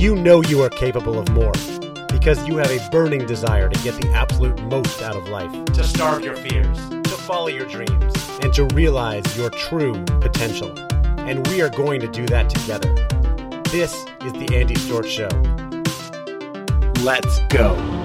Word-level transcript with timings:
You 0.00 0.16
know 0.16 0.40
you 0.40 0.62
are 0.62 0.70
capable 0.70 1.18
of 1.18 1.28
more 1.28 1.52
because 2.08 2.48
you 2.48 2.56
have 2.56 2.70
a 2.70 2.88
burning 2.90 3.26
desire 3.26 3.68
to 3.68 3.82
get 3.82 4.00
the 4.00 4.08
absolute 4.14 4.58
most 4.62 5.02
out 5.02 5.14
of 5.14 5.28
life, 5.28 5.52
to 5.74 5.84
starve 5.84 6.24
your 6.24 6.36
fears, 6.36 6.78
to 6.88 7.10
follow 7.10 7.48
your 7.48 7.66
dreams, 7.66 8.14
and 8.40 8.50
to 8.54 8.64
realize 8.74 9.36
your 9.36 9.50
true 9.50 10.02
potential. 10.22 10.72
And 11.18 11.46
we 11.48 11.60
are 11.60 11.68
going 11.68 12.00
to 12.00 12.08
do 12.08 12.24
that 12.28 12.48
together. 12.48 12.94
This 13.64 13.92
is 14.24 14.32
the 14.32 14.48
Andy 14.56 14.76
Storch 14.76 15.04
Show. 15.04 15.28
Let's 17.04 17.38
go. 17.50 17.99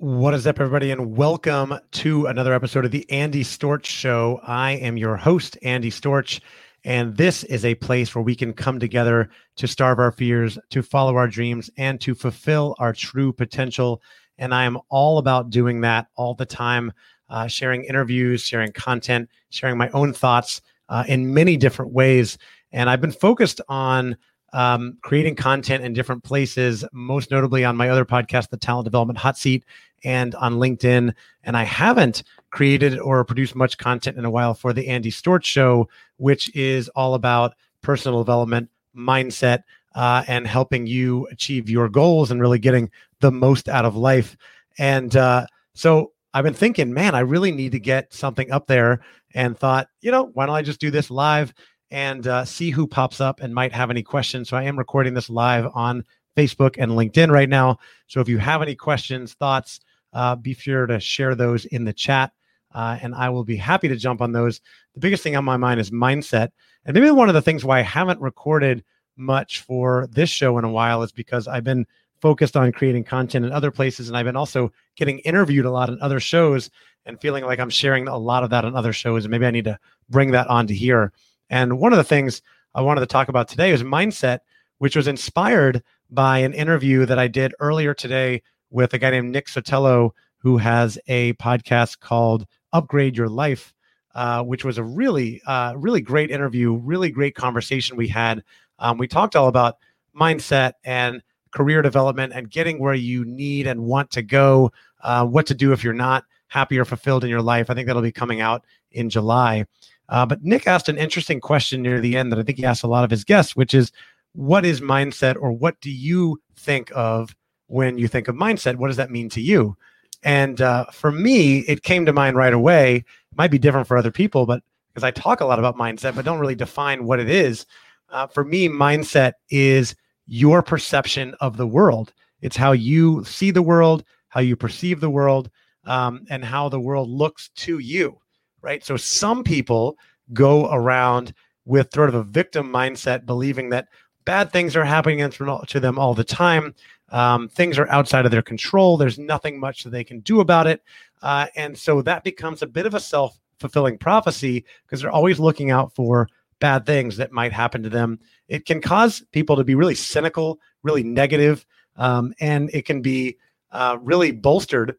What 0.00 0.32
is 0.32 0.46
up, 0.46 0.58
everybody, 0.58 0.92
and 0.92 1.14
welcome 1.14 1.78
to 1.90 2.24
another 2.24 2.54
episode 2.54 2.86
of 2.86 2.90
the 2.90 3.04
Andy 3.10 3.44
Storch 3.44 3.84
Show. 3.84 4.40
I 4.44 4.70
am 4.76 4.96
your 4.96 5.14
host, 5.14 5.58
Andy 5.60 5.90
Storch, 5.90 6.40
and 6.84 7.14
this 7.18 7.44
is 7.44 7.66
a 7.66 7.74
place 7.74 8.14
where 8.14 8.24
we 8.24 8.34
can 8.34 8.54
come 8.54 8.80
together 8.80 9.28
to 9.56 9.68
starve 9.68 9.98
our 9.98 10.10
fears, 10.10 10.58
to 10.70 10.82
follow 10.82 11.16
our 11.16 11.28
dreams, 11.28 11.68
and 11.76 12.00
to 12.00 12.14
fulfill 12.14 12.74
our 12.78 12.94
true 12.94 13.30
potential. 13.30 14.00
And 14.38 14.54
I 14.54 14.64
am 14.64 14.78
all 14.88 15.18
about 15.18 15.50
doing 15.50 15.82
that 15.82 16.06
all 16.16 16.34
the 16.34 16.46
time, 16.46 16.94
uh, 17.28 17.46
sharing 17.46 17.84
interviews, 17.84 18.40
sharing 18.40 18.72
content, 18.72 19.28
sharing 19.50 19.76
my 19.76 19.90
own 19.90 20.14
thoughts 20.14 20.62
uh, 20.88 21.04
in 21.08 21.34
many 21.34 21.58
different 21.58 21.92
ways. 21.92 22.38
And 22.72 22.88
I've 22.88 23.02
been 23.02 23.12
focused 23.12 23.60
on 23.68 24.16
um, 24.52 24.98
creating 25.02 25.36
content 25.36 25.84
in 25.84 25.92
different 25.92 26.24
places, 26.24 26.84
most 26.92 27.30
notably 27.30 27.64
on 27.64 27.76
my 27.76 27.88
other 27.88 28.04
podcast, 28.04 28.50
The 28.50 28.56
Talent 28.56 28.84
Development 28.84 29.18
Hot 29.18 29.38
Seat, 29.38 29.64
and 30.04 30.34
on 30.36 30.54
LinkedIn. 30.54 31.14
And 31.44 31.56
I 31.56 31.64
haven't 31.64 32.22
created 32.50 32.98
or 32.98 33.24
produced 33.24 33.54
much 33.54 33.78
content 33.78 34.18
in 34.18 34.24
a 34.24 34.30
while 34.30 34.54
for 34.54 34.72
the 34.72 34.88
Andy 34.88 35.10
Storch 35.10 35.44
Show, 35.44 35.88
which 36.16 36.54
is 36.54 36.88
all 36.90 37.14
about 37.14 37.54
personal 37.82 38.18
development, 38.18 38.68
mindset, 38.96 39.62
uh, 39.94 40.24
and 40.28 40.46
helping 40.46 40.86
you 40.86 41.26
achieve 41.30 41.68
your 41.68 41.88
goals 41.88 42.30
and 42.30 42.40
really 42.40 42.58
getting 42.58 42.90
the 43.20 43.30
most 43.30 43.68
out 43.68 43.84
of 43.84 43.96
life. 43.96 44.36
And 44.78 45.14
uh, 45.16 45.46
so 45.74 46.12
I've 46.32 46.44
been 46.44 46.54
thinking, 46.54 46.92
man, 46.92 47.14
I 47.14 47.20
really 47.20 47.50
need 47.52 47.72
to 47.72 47.80
get 47.80 48.12
something 48.12 48.50
up 48.52 48.66
there 48.66 49.00
and 49.34 49.58
thought, 49.58 49.88
you 50.00 50.10
know, 50.10 50.30
why 50.34 50.46
don't 50.46 50.54
I 50.54 50.62
just 50.62 50.80
do 50.80 50.90
this 50.90 51.10
live 51.10 51.52
and 51.90 52.26
uh, 52.26 52.44
see 52.44 52.70
who 52.70 52.86
pops 52.86 53.20
up 53.20 53.40
and 53.40 53.54
might 53.54 53.72
have 53.72 53.90
any 53.90 54.02
questions. 54.02 54.48
So 54.48 54.56
I 54.56 54.64
am 54.64 54.78
recording 54.78 55.14
this 55.14 55.30
live 55.30 55.66
on 55.74 56.04
Facebook 56.36 56.76
and 56.78 56.92
LinkedIn 56.92 57.30
right 57.30 57.48
now. 57.48 57.78
So 58.06 58.20
if 58.20 58.28
you 58.28 58.38
have 58.38 58.62
any 58.62 58.74
questions, 58.74 59.34
thoughts, 59.34 59.80
uh, 60.12 60.36
be 60.36 60.54
sure 60.54 60.86
to 60.86 61.00
share 61.00 61.34
those 61.34 61.64
in 61.66 61.84
the 61.84 61.92
chat. 61.92 62.32
Uh, 62.72 62.98
and 63.02 63.14
I 63.14 63.28
will 63.30 63.44
be 63.44 63.56
happy 63.56 63.88
to 63.88 63.96
jump 63.96 64.20
on 64.20 64.32
those. 64.32 64.60
The 64.94 65.00
biggest 65.00 65.22
thing 65.22 65.36
on 65.36 65.44
my 65.44 65.56
mind 65.56 65.80
is 65.80 65.90
mindset. 65.90 66.50
And 66.84 66.94
maybe 66.94 67.10
one 67.10 67.28
of 67.28 67.34
the 67.34 67.42
things 67.42 67.64
why 67.64 67.80
I 67.80 67.82
haven't 67.82 68.20
recorded 68.20 68.84
much 69.16 69.60
for 69.60 70.08
this 70.10 70.30
show 70.30 70.56
in 70.58 70.64
a 70.64 70.70
while 70.70 71.02
is 71.02 71.12
because 71.12 71.48
I've 71.48 71.64
been 71.64 71.86
focused 72.22 72.56
on 72.56 72.72
creating 72.72 73.04
content 73.04 73.44
in 73.44 73.52
other 73.52 73.70
places. 73.70 74.08
And 74.08 74.16
I've 74.16 74.24
been 74.24 74.36
also 74.36 74.72
getting 74.96 75.18
interviewed 75.20 75.66
a 75.66 75.70
lot 75.70 75.88
in 75.88 76.00
other 76.00 76.20
shows 76.20 76.70
and 77.06 77.20
feeling 77.20 77.44
like 77.44 77.58
I'm 77.58 77.70
sharing 77.70 78.06
a 78.08 78.16
lot 78.16 78.44
of 78.44 78.50
that 78.50 78.64
on 78.64 78.76
other 78.76 78.92
shows. 78.92 79.24
And 79.24 79.30
maybe 79.30 79.46
I 79.46 79.50
need 79.50 79.64
to 79.64 79.78
bring 80.08 80.30
that 80.32 80.46
onto 80.46 80.74
here. 80.74 81.12
And 81.50 81.78
one 81.78 81.92
of 81.92 81.98
the 81.98 82.04
things 82.04 82.40
I 82.74 82.80
wanted 82.80 83.00
to 83.00 83.06
talk 83.06 83.28
about 83.28 83.48
today 83.48 83.72
is 83.72 83.82
mindset, 83.82 84.38
which 84.78 84.96
was 84.96 85.08
inspired 85.08 85.82
by 86.10 86.38
an 86.38 86.54
interview 86.54 87.04
that 87.06 87.18
I 87.18 87.28
did 87.28 87.54
earlier 87.60 87.92
today 87.92 88.42
with 88.70 88.94
a 88.94 88.98
guy 88.98 89.10
named 89.10 89.32
Nick 89.32 89.48
Sotelo, 89.48 90.12
who 90.38 90.56
has 90.56 90.98
a 91.08 91.34
podcast 91.34 92.00
called 92.00 92.46
Upgrade 92.72 93.16
Your 93.16 93.28
Life, 93.28 93.74
uh, 94.14 94.42
which 94.42 94.64
was 94.64 94.78
a 94.78 94.84
really, 94.84 95.42
uh, 95.46 95.74
really 95.76 96.00
great 96.00 96.30
interview, 96.30 96.72
really 96.72 97.10
great 97.10 97.34
conversation 97.34 97.96
we 97.96 98.08
had. 98.08 98.42
Um, 98.78 98.96
we 98.96 99.08
talked 99.08 99.36
all 99.36 99.48
about 99.48 99.76
mindset 100.18 100.74
and 100.84 101.22
career 101.50 101.82
development 101.82 102.32
and 102.32 102.50
getting 102.50 102.78
where 102.78 102.94
you 102.94 103.24
need 103.24 103.66
and 103.66 103.82
want 103.82 104.10
to 104.12 104.22
go, 104.22 104.72
uh, 105.02 105.26
what 105.26 105.46
to 105.46 105.54
do 105.54 105.72
if 105.72 105.82
you're 105.82 105.92
not 105.92 106.24
happy 106.48 106.78
or 106.78 106.84
fulfilled 106.84 107.24
in 107.24 107.30
your 107.30 107.42
life. 107.42 107.70
I 107.70 107.74
think 107.74 107.86
that'll 107.86 108.02
be 108.02 108.12
coming 108.12 108.40
out 108.40 108.64
in 108.92 109.10
July. 109.10 109.66
Uh, 110.10 110.26
but 110.26 110.42
Nick 110.42 110.66
asked 110.66 110.88
an 110.88 110.98
interesting 110.98 111.40
question 111.40 111.80
near 111.80 112.00
the 112.00 112.16
end 112.16 112.32
that 112.32 112.38
I 112.38 112.42
think 112.42 112.58
he 112.58 112.64
asked 112.64 112.82
a 112.82 112.88
lot 112.88 113.04
of 113.04 113.10
his 113.10 113.24
guests, 113.24 113.56
which 113.56 113.72
is, 113.72 113.92
what 114.32 114.64
is 114.64 114.80
mindset, 114.80 115.36
or 115.40 115.52
what 115.52 115.80
do 115.80 115.90
you 115.90 116.40
think 116.56 116.92
of 116.94 117.34
when 117.68 117.96
you 117.96 118.08
think 118.08 118.28
of 118.28 118.34
mindset? 118.34 118.76
What 118.76 118.88
does 118.88 118.96
that 118.96 119.10
mean 119.10 119.28
to 119.30 119.40
you? 119.40 119.76
And 120.22 120.60
uh, 120.60 120.86
for 120.86 121.10
me, 121.10 121.60
it 121.60 121.82
came 121.82 122.04
to 122.06 122.12
mind 122.12 122.36
right 122.36 122.52
away. 122.52 122.96
It 122.96 123.36
might 123.36 123.50
be 123.50 123.58
different 123.58 123.86
for 123.86 123.96
other 123.96 124.10
people, 124.10 124.46
but 124.46 124.62
because 124.92 125.04
I 125.04 125.12
talk 125.12 125.40
a 125.40 125.46
lot 125.46 125.58
about 125.58 125.76
mindset, 125.76 126.14
but 126.14 126.24
don't 126.24 126.40
really 126.40 126.54
define 126.54 127.04
what 127.04 127.20
it 127.20 127.30
is. 127.30 127.66
Uh, 128.10 128.26
for 128.26 128.44
me, 128.44 128.68
mindset 128.68 129.32
is 129.50 129.94
your 130.26 130.62
perception 130.62 131.34
of 131.40 131.56
the 131.56 131.66
world. 131.66 132.12
It's 132.40 132.56
how 132.56 132.72
you 132.72 133.24
see 133.24 133.50
the 133.50 133.62
world, 133.62 134.04
how 134.28 134.40
you 134.40 134.56
perceive 134.56 135.00
the 135.00 135.10
world, 135.10 135.50
um, 135.84 136.24
and 136.28 136.44
how 136.44 136.68
the 136.68 136.80
world 136.80 137.08
looks 137.08 137.50
to 137.56 137.78
you 137.78 138.20
right? 138.62 138.84
So 138.84 138.96
some 138.96 139.42
people 139.44 139.96
go 140.32 140.70
around 140.70 141.34
with 141.64 141.92
sort 141.92 142.08
of 142.08 142.14
a 142.14 142.22
victim 142.22 142.72
mindset, 142.72 143.26
believing 143.26 143.70
that 143.70 143.88
bad 144.24 144.52
things 144.52 144.76
are 144.76 144.84
happening 144.84 145.28
to 145.30 145.80
them 145.80 145.98
all 145.98 146.14
the 146.14 146.24
time. 146.24 146.74
Um, 147.10 147.48
things 147.48 147.78
are 147.78 147.88
outside 147.88 148.24
of 148.24 148.30
their 148.30 148.42
control. 148.42 148.96
There's 148.96 149.18
nothing 149.18 149.58
much 149.58 149.82
that 149.82 149.90
they 149.90 150.04
can 150.04 150.20
do 150.20 150.40
about 150.40 150.66
it. 150.66 150.82
Uh, 151.22 151.46
and 151.56 151.76
so 151.76 152.02
that 152.02 152.24
becomes 152.24 152.62
a 152.62 152.66
bit 152.66 152.86
of 152.86 152.94
a 152.94 153.00
self 153.00 153.38
fulfilling 153.58 153.98
prophecy 153.98 154.64
because 154.86 155.02
they're 155.02 155.10
always 155.10 155.38
looking 155.38 155.70
out 155.70 155.94
for 155.94 156.28
bad 156.60 156.86
things 156.86 157.16
that 157.16 157.32
might 157.32 157.52
happen 157.52 157.82
to 157.82 157.88
them. 157.88 158.18
It 158.48 158.66
can 158.66 158.80
cause 158.80 159.22
people 159.32 159.56
to 159.56 159.64
be 159.64 159.74
really 159.74 159.94
cynical, 159.94 160.60
really 160.82 161.02
negative, 161.02 161.66
um, 161.96 162.32
and 162.40 162.70
it 162.72 162.86
can 162.86 163.02
be 163.02 163.36
uh, 163.72 163.98
really 164.00 164.30
bolstered 164.30 164.96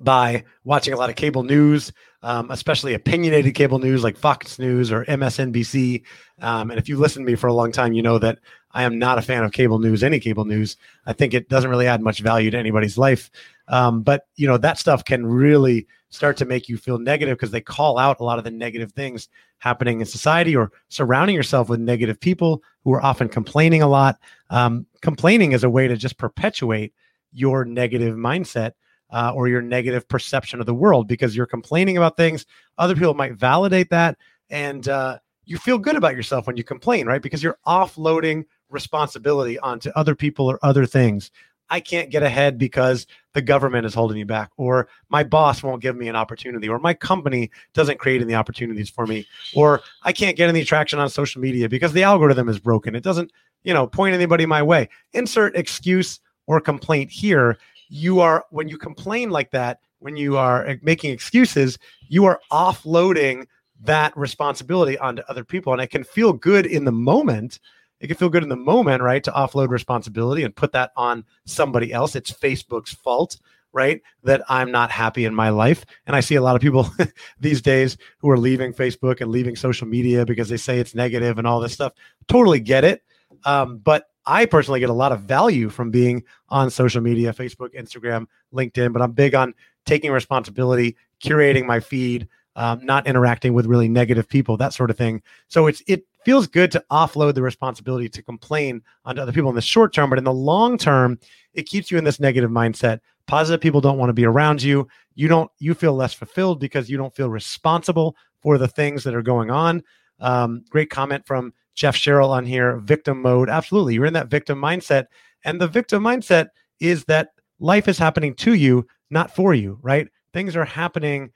by 0.00 0.44
watching 0.64 0.92
a 0.92 0.96
lot 0.96 1.10
of 1.10 1.16
cable 1.16 1.42
news, 1.42 1.92
um, 2.24 2.50
especially 2.50 2.94
opinionated 2.94 3.54
cable 3.54 3.78
news 3.78 4.02
like 4.02 4.16
Fox 4.16 4.58
News 4.58 4.90
or 4.90 5.04
MSNBC. 5.04 6.02
Um, 6.40 6.70
and 6.70 6.80
if 6.80 6.88
you 6.88 6.96
listen 6.96 7.22
to 7.22 7.30
me 7.30 7.36
for 7.36 7.48
a 7.48 7.52
long 7.52 7.70
time, 7.70 7.92
you 7.92 8.02
know 8.02 8.18
that 8.18 8.38
I 8.72 8.84
am 8.84 8.98
not 8.98 9.18
a 9.18 9.22
fan 9.22 9.44
of 9.44 9.52
cable 9.52 9.78
news, 9.78 10.02
any 10.02 10.18
cable 10.18 10.46
news. 10.46 10.78
I 11.04 11.12
think 11.12 11.34
it 11.34 11.50
doesn't 11.50 11.68
really 11.68 11.86
add 11.86 12.00
much 12.00 12.20
value 12.20 12.50
to 12.50 12.56
anybody's 12.56 12.96
life. 12.96 13.30
Um, 13.68 14.02
but 14.02 14.26
you 14.36 14.46
know 14.46 14.56
that 14.56 14.78
stuff 14.78 15.04
can 15.04 15.26
really 15.26 15.86
start 16.08 16.38
to 16.38 16.46
make 16.46 16.66
you 16.66 16.78
feel 16.78 16.98
negative 16.98 17.36
because 17.36 17.50
they 17.50 17.60
call 17.60 17.98
out 17.98 18.20
a 18.20 18.24
lot 18.24 18.38
of 18.38 18.44
the 18.44 18.50
negative 18.50 18.92
things 18.92 19.28
happening 19.58 20.00
in 20.00 20.06
society 20.06 20.56
or 20.56 20.72
surrounding 20.88 21.36
yourself 21.36 21.68
with 21.68 21.80
negative 21.80 22.18
people 22.18 22.62
who 22.84 22.92
are 22.94 23.04
often 23.04 23.28
complaining 23.28 23.82
a 23.82 23.88
lot. 23.88 24.18
Um, 24.48 24.86
complaining 25.02 25.52
is 25.52 25.62
a 25.62 25.70
way 25.70 25.88
to 25.88 25.96
just 25.96 26.16
perpetuate 26.16 26.94
your 27.32 27.66
negative 27.66 28.16
mindset 28.16 28.72
uh, 29.14 29.32
or 29.32 29.46
your 29.46 29.62
negative 29.62 30.06
perception 30.08 30.58
of 30.58 30.66
the 30.66 30.74
world 30.74 31.06
because 31.06 31.36
you're 31.36 31.46
complaining 31.46 31.96
about 31.96 32.16
things. 32.16 32.44
Other 32.78 32.94
people 32.94 33.14
might 33.14 33.34
validate 33.34 33.90
that. 33.90 34.18
And 34.50 34.88
uh, 34.88 35.18
you 35.44 35.56
feel 35.56 35.78
good 35.78 35.94
about 35.94 36.16
yourself 36.16 36.48
when 36.48 36.56
you 36.56 36.64
complain, 36.64 37.06
right? 37.06 37.22
Because 37.22 37.40
you're 37.40 37.58
offloading 37.64 38.44
responsibility 38.70 39.56
onto 39.60 39.90
other 39.90 40.16
people 40.16 40.50
or 40.50 40.58
other 40.62 40.84
things. 40.84 41.30
I 41.70 41.78
can't 41.78 42.10
get 42.10 42.24
ahead 42.24 42.58
because 42.58 43.06
the 43.34 43.40
government 43.40 43.86
is 43.86 43.94
holding 43.94 44.16
me 44.16 44.24
back, 44.24 44.50
or 44.56 44.88
my 45.08 45.22
boss 45.22 45.62
won't 45.62 45.80
give 45.80 45.96
me 45.96 46.08
an 46.08 46.16
opportunity, 46.16 46.68
or 46.68 46.78
my 46.78 46.92
company 46.92 47.50
doesn't 47.72 47.98
create 47.98 48.20
any 48.20 48.34
opportunities 48.34 48.90
for 48.90 49.06
me, 49.06 49.26
or 49.54 49.80
I 50.02 50.12
can't 50.12 50.36
get 50.36 50.50
any 50.50 50.64
traction 50.64 50.98
on 50.98 51.08
social 51.08 51.40
media 51.40 51.68
because 51.68 51.92
the 51.92 52.02
algorithm 52.02 52.48
is 52.48 52.58
broken. 52.58 52.94
It 52.94 53.02
doesn't, 53.02 53.32
you 53.62 53.72
know, 53.72 53.86
point 53.86 54.14
anybody 54.14 54.44
my 54.44 54.62
way. 54.62 54.90
Insert 55.14 55.56
excuse 55.56 56.20
or 56.46 56.60
complaint 56.60 57.10
here 57.10 57.56
you 57.94 58.20
are 58.20 58.44
when 58.50 58.68
you 58.68 58.76
complain 58.76 59.30
like 59.30 59.50
that 59.52 59.78
when 60.00 60.16
you 60.16 60.36
are 60.36 60.66
eh, 60.66 60.76
making 60.82 61.12
excuses 61.12 61.78
you 62.08 62.24
are 62.24 62.40
offloading 62.50 63.46
that 63.84 64.16
responsibility 64.16 64.98
onto 64.98 65.22
other 65.28 65.44
people. 65.44 65.72
And 65.72 65.82
it 65.82 65.88
can 65.88 66.04
feel 66.04 66.32
good 66.32 66.66
in 66.66 66.84
the 66.84 66.92
moment. 66.92 67.60
It 68.00 68.08
can 68.08 68.16
feel 68.16 68.28
good 68.28 68.42
in 68.42 68.48
the 68.48 68.56
moment 68.56 69.02
right 69.02 69.22
to 69.24 69.30
offload 69.32 69.68
responsibility 69.68 70.42
and 70.42 70.54
put 70.54 70.72
that 70.72 70.92
on 70.96 71.24
somebody 71.46 71.92
else. 71.92 72.16
It's 72.16 72.32
facebook's 72.32 72.92
fault 72.92 73.38
right 73.72 74.00
that 74.22 74.40
i'm 74.48 74.70
not 74.70 74.88
happy 74.92 75.24
in 75.24 75.34
my 75.34 75.48
life. 75.48 75.84
And 76.06 76.14
i 76.14 76.20
see 76.20 76.36
a 76.36 76.42
lot 76.42 76.54
of 76.54 76.62
people 76.62 76.88
these 77.40 77.60
days 77.60 77.96
who 78.18 78.30
are 78.30 78.38
leaving 78.38 78.72
facebook 78.72 79.20
and 79.20 79.30
leaving 79.30 79.56
social 79.56 79.86
media 79.86 80.24
because 80.24 80.48
they 80.48 80.56
say 80.56 80.78
it's 80.78 80.94
negative 80.94 81.38
and 81.38 81.46
all 81.46 81.60
this 81.60 81.72
stuff. 81.72 81.92
Totally 82.28 82.60
get 82.60 82.84
it. 82.84 83.02
Um, 83.44 83.78
but 83.78 84.08
I 84.26 84.46
personally 84.46 84.80
get 84.80 84.90
a 84.90 84.94
lot 84.94 85.12
of 85.12 85.20
value 85.20 85.68
from 85.68 85.90
being 85.90 86.22
on 86.48 86.70
social 86.70 87.00
media, 87.00 87.32
Facebook, 87.32 87.74
Instagram, 87.74 88.26
LinkedIn, 88.52 88.92
but 88.92 89.02
I'm 89.02 89.12
big 89.12 89.34
on 89.34 89.54
taking 89.84 90.10
responsibility, 90.10 90.96
curating 91.22 91.66
my 91.66 91.80
feed, 91.80 92.28
um, 92.56 92.84
not 92.84 93.06
interacting 93.06 93.52
with 93.52 93.66
really 93.66 93.88
negative 93.88 94.28
people, 94.28 94.56
that 94.56 94.72
sort 94.72 94.90
of 94.90 94.96
thing. 94.96 95.22
So 95.48 95.66
it's 95.66 95.82
it 95.86 96.06
feels 96.24 96.46
good 96.46 96.70
to 96.72 96.84
offload 96.90 97.34
the 97.34 97.42
responsibility 97.42 98.08
to 98.08 98.22
complain 98.22 98.82
onto 99.04 99.20
other 99.20 99.32
people 99.32 99.50
in 99.50 99.56
the 99.56 99.62
short 99.62 99.92
term, 99.92 100.08
but 100.08 100.18
in 100.18 100.24
the 100.24 100.32
long 100.32 100.78
term, 100.78 101.18
it 101.52 101.64
keeps 101.64 101.90
you 101.90 101.98
in 101.98 102.04
this 102.04 102.20
negative 102.20 102.50
mindset. 102.50 103.00
Positive 103.26 103.60
people 103.60 103.80
don't 103.80 103.98
want 103.98 104.10
to 104.10 104.14
be 104.14 104.24
around 104.24 104.62
you. 104.62 104.86
You 105.14 105.28
don't. 105.28 105.50
You 105.58 105.74
feel 105.74 105.94
less 105.94 106.14
fulfilled 106.14 106.60
because 106.60 106.90
you 106.90 106.96
don't 106.96 107.14
feel 107.14 107.30
responsible 107.30 108.16
for 108.40 108.58
the 108.58 108.68
things 108.68 109.04
that 109.04 109.14
are 109.14 109.22
going 109.22 109.50
on. 109.50 109.82
Um, 110.20 110.64
great 110.70 110.90
comment 110.90 111.26
from 111.26 111.52
Jeff 111.74 111.96
Sherrill 111.96 112.30
on 112.30 112.46
here. 112.46 112.78
Victim 112.78 113.20
mode. 113.22 113.48
Absolutely, 113.48 113.94
you're 113.94 114.06
in 114.06 114.14
that 114.14 114.28
victim 114.28 114.60
mindset, 114.60 115.06
and 115.44 115.60
the 115.60 115.68
victim 115.68 116.02
mindset 116.02 116.48
is 116.80 117.04
that 117.04 117.30
life 117.58 117.88
is 117.88 117.98
happening 117.98 118.34
to 118.34 118.54
you, 118.54 118.86
not 119.10 119.34
for 119.34 119.54
you. 119.54 119.78
Right? 119.82 120.08
Things 120.32 120.56
are 120.56 120.64
happening 120.64 121.30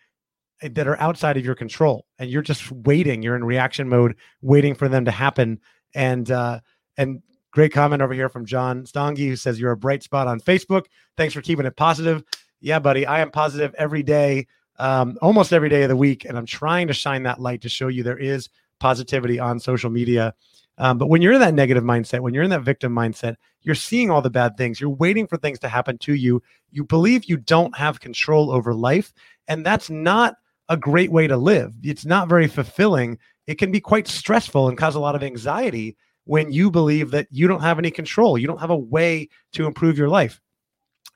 that 0.63 0.89
are 0.89 1.01
outside 1.01 1.37
of 1.37 1.45
your 1.45 1.55
control 1.55 2.05
and 2.19 2.31
you're 2.31 2.43
just 2.43 2.71
waiting 2.73 3.23
you're 3.23 3.37
in 3.37 3.45
reaction 3.45 3.89
mode 3.89 4.17
waiting 4.43 4.75
for 4.75 4.89
them 4.89 5.05
to 5.05 5.11
happen 5.11 5.59
and 5.95 6.31
uh 6.31 6.59
and 6.97 7.23
great 7.53 7.73
comment 7.73 8.03
over 8.03 8.13
here 8.13 8.29
from 8.29 8.45
john 8.45 8.85
stongi 8.85 9.29
who 9.29 9.37
says 9.37 9.61
you're 9.61 9.73
a 9.73 9.77
bright 9.77 10.03
spot 10.03 10.27
on 10.27 10.41
facebook 10.41 10.87
thanks 11.17 11.33
for 11.33 11.43
keeping 11.43 11.67
it 11.67 11.77
positive 11.77 12.25
yeah 12.61 12.79
buddy 12.79 13.07
i 13.07 13.21
am 13.21 13.31
positive 13.31 13.75
every 13.79 14.03
day 14.03 14.47
um 14.79 15.17
almost 15.23 15.53
every 15.53 15.69
day 15.69 15.85
of 15.85 15.89
the 15.89 15.97
week 15.97 16.25
and 16.25 16.37
i'm 16.37 16.47
trying 16.47 16.89
to 16.89 16.95
shine 16.95 17.23
that 17.23 17.41
light 17.41 17.61
to 17.61 17.69
show 17.69 17.89
you 17.89 18.03
there 18.03 18.19
is 18.19 18.49
positivity 18.81 19.39
on 19.39 19.59
social 19.59 19.91
media 19.91 20.35
um, 20.79 20.97
but 20.97 21.09
when 21.09 21.21
you're 21.21 21.33
in 21.33 21.41
that 21.41 21.55
negative 21.55 21.85
mindset 21.85 22.21
when 22.21 22.35
you're 22.35 22.43
in 22.43 22.51
that 22.51 22.63
victim 22.63 22.93
mindset 22.93 23.37
you're 23.63 23.75
seeing 23.75 24.11
all 24.11 24.23
the 24.23 24.31
bad 24.31 24.57
things 24.57 24.81
you're 24.81 24.91
waiting 24.91 25.27
for 25.27 25.37
things 25.37 25.59
to 25.59 25.69
happen 25.69 25.99
to 25.99 26.15
you 26.15 26.43
you 26.71 26.85
believe 26.85 27.25
you 27.25 27.37
don't 27.37 27.77
have 27.77 28.01
control 28.01 28.51
over 28.51 28.75
life 28.75 29.13
and 29.49 29.65
that's 29.65 29.91
not 29.91 30.37
a 30.69 30.77
great 30.77 31.11
way 31.11 31.27
to 31.27 31.37
live. 31.37 31.73
It's 31.83 32.05
not 32.05 32.29
very 32.29 32.47
fulfilling. 32.47 33.19
It 33.47 33.57
can 33.57 33.73
be 33.73 33.81
quite 33.81 34.07
stressful 34.07 34.69
and 34.69 34.77
cause 34.77 34.95
a 34.95 35.01
lot 35.01 35.15
of 35.15 35.23
anxiety 35.23 35.97
when 36.25 36.53
you 36.53 36.71
believe 36.71 37.11
that 37.11 37.27
you 37.31 37.49
don't 37.49 37.63
have 37.63 37.79
any 37.79 37.91
control. 37.91 38.37
You 38.37 38.47
don't 38.47 38.61
have 38.61 38.71
a 38.71 38.77
way 38.77 39.29
to 39.53 39.67
improve 39.67 39.97
your 39.97 40.11
life. 40.11 40.41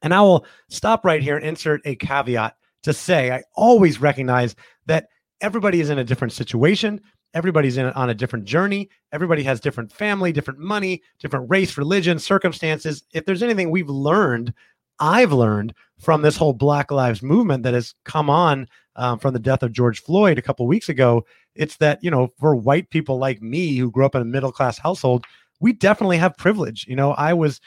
And 0.01 0.15
I 0.15 0.23
will 0.23 0.47
stop 0.71 1.05
right 1.05 1.23
here 1.23 1.37
and 1.37 1.45
insert 1.45 1.83
a 1.85 1.95
caveat 1.95 2.57
to 2.85 2.93
say 2.93 3.31
I 3.31 3.43
always 3.55 4.01
recognize 4.01 4.57
that 4.87 5.09
everybody 5.41 5.81
is 5.81 5.91
in 5.91 5.99
a 5.99 6.05
different 6.05 6.33
situation. 6.33 7.01
Everybody's 7.35 7.77
in 7.77 7.87
on 7.87 8.11
a 8.11 8.15
different 8.15 8.45
journey. 8.45 8.91
Everybody 9.13 9.43
has 9.45 9.61
different 9.61 9.93
family, 9.93 10.33
different 10.33 10.61
money, 10.61 11.03
different 11.19 11.49
race, 11.49 11.79
religion, 11.79 12.19
circumstances. 12.19 13.05
If 13.13 13.25
there's 13.25 13.43
anything 13.43 13.71
we've 13.71 13.89
learned, 13.89 14.53
I've 14.99 15.33
learned 15.33 15.75
from 15.99 16.23
this 16.23 16.37
whole 16.37 16.53
Black 16.53 16.91
Lives 16.91 17.23
movement 17.23 17.63
that 17.63 17.75
has 17.75 17.95
come 18.05 18.29
on 18.29 18.69
um, 18.97 19.19
from 19.19 19.33
the 19.33 19.41
death 19.41 19.63
of 19.63 19.73
George 19.73 20.03
Floyd 20.03 20.39
a 20.39 20.43
couple 20.43 20.67
weeks 20.67 20.89
ago. 20.89 21.25
It's 21.55 21.77
that, 21.79 22.03
you 22.03 22.11
know, 22.11 22.29
for 22.39 22.55
white 22.55 22.91
people 22.91 23.19
like 23.19 23.43
me 23.43 23.77
who 23.77 23.91
grew 23.91 24.07
up 24.07 24.15
in 24.15 24.23
a 24.23 24.27
middle 24.27 24.53
class 24.53 24.79
household, 24.79 25.25
we 25.61 25.73
definitely 25.73 26.19
have 26.19 26.37
privilege. 26.37 26.87
You 26.87 26.97
know, 26.97 27.13
I 27.13 27.33
was, 27.33 27.61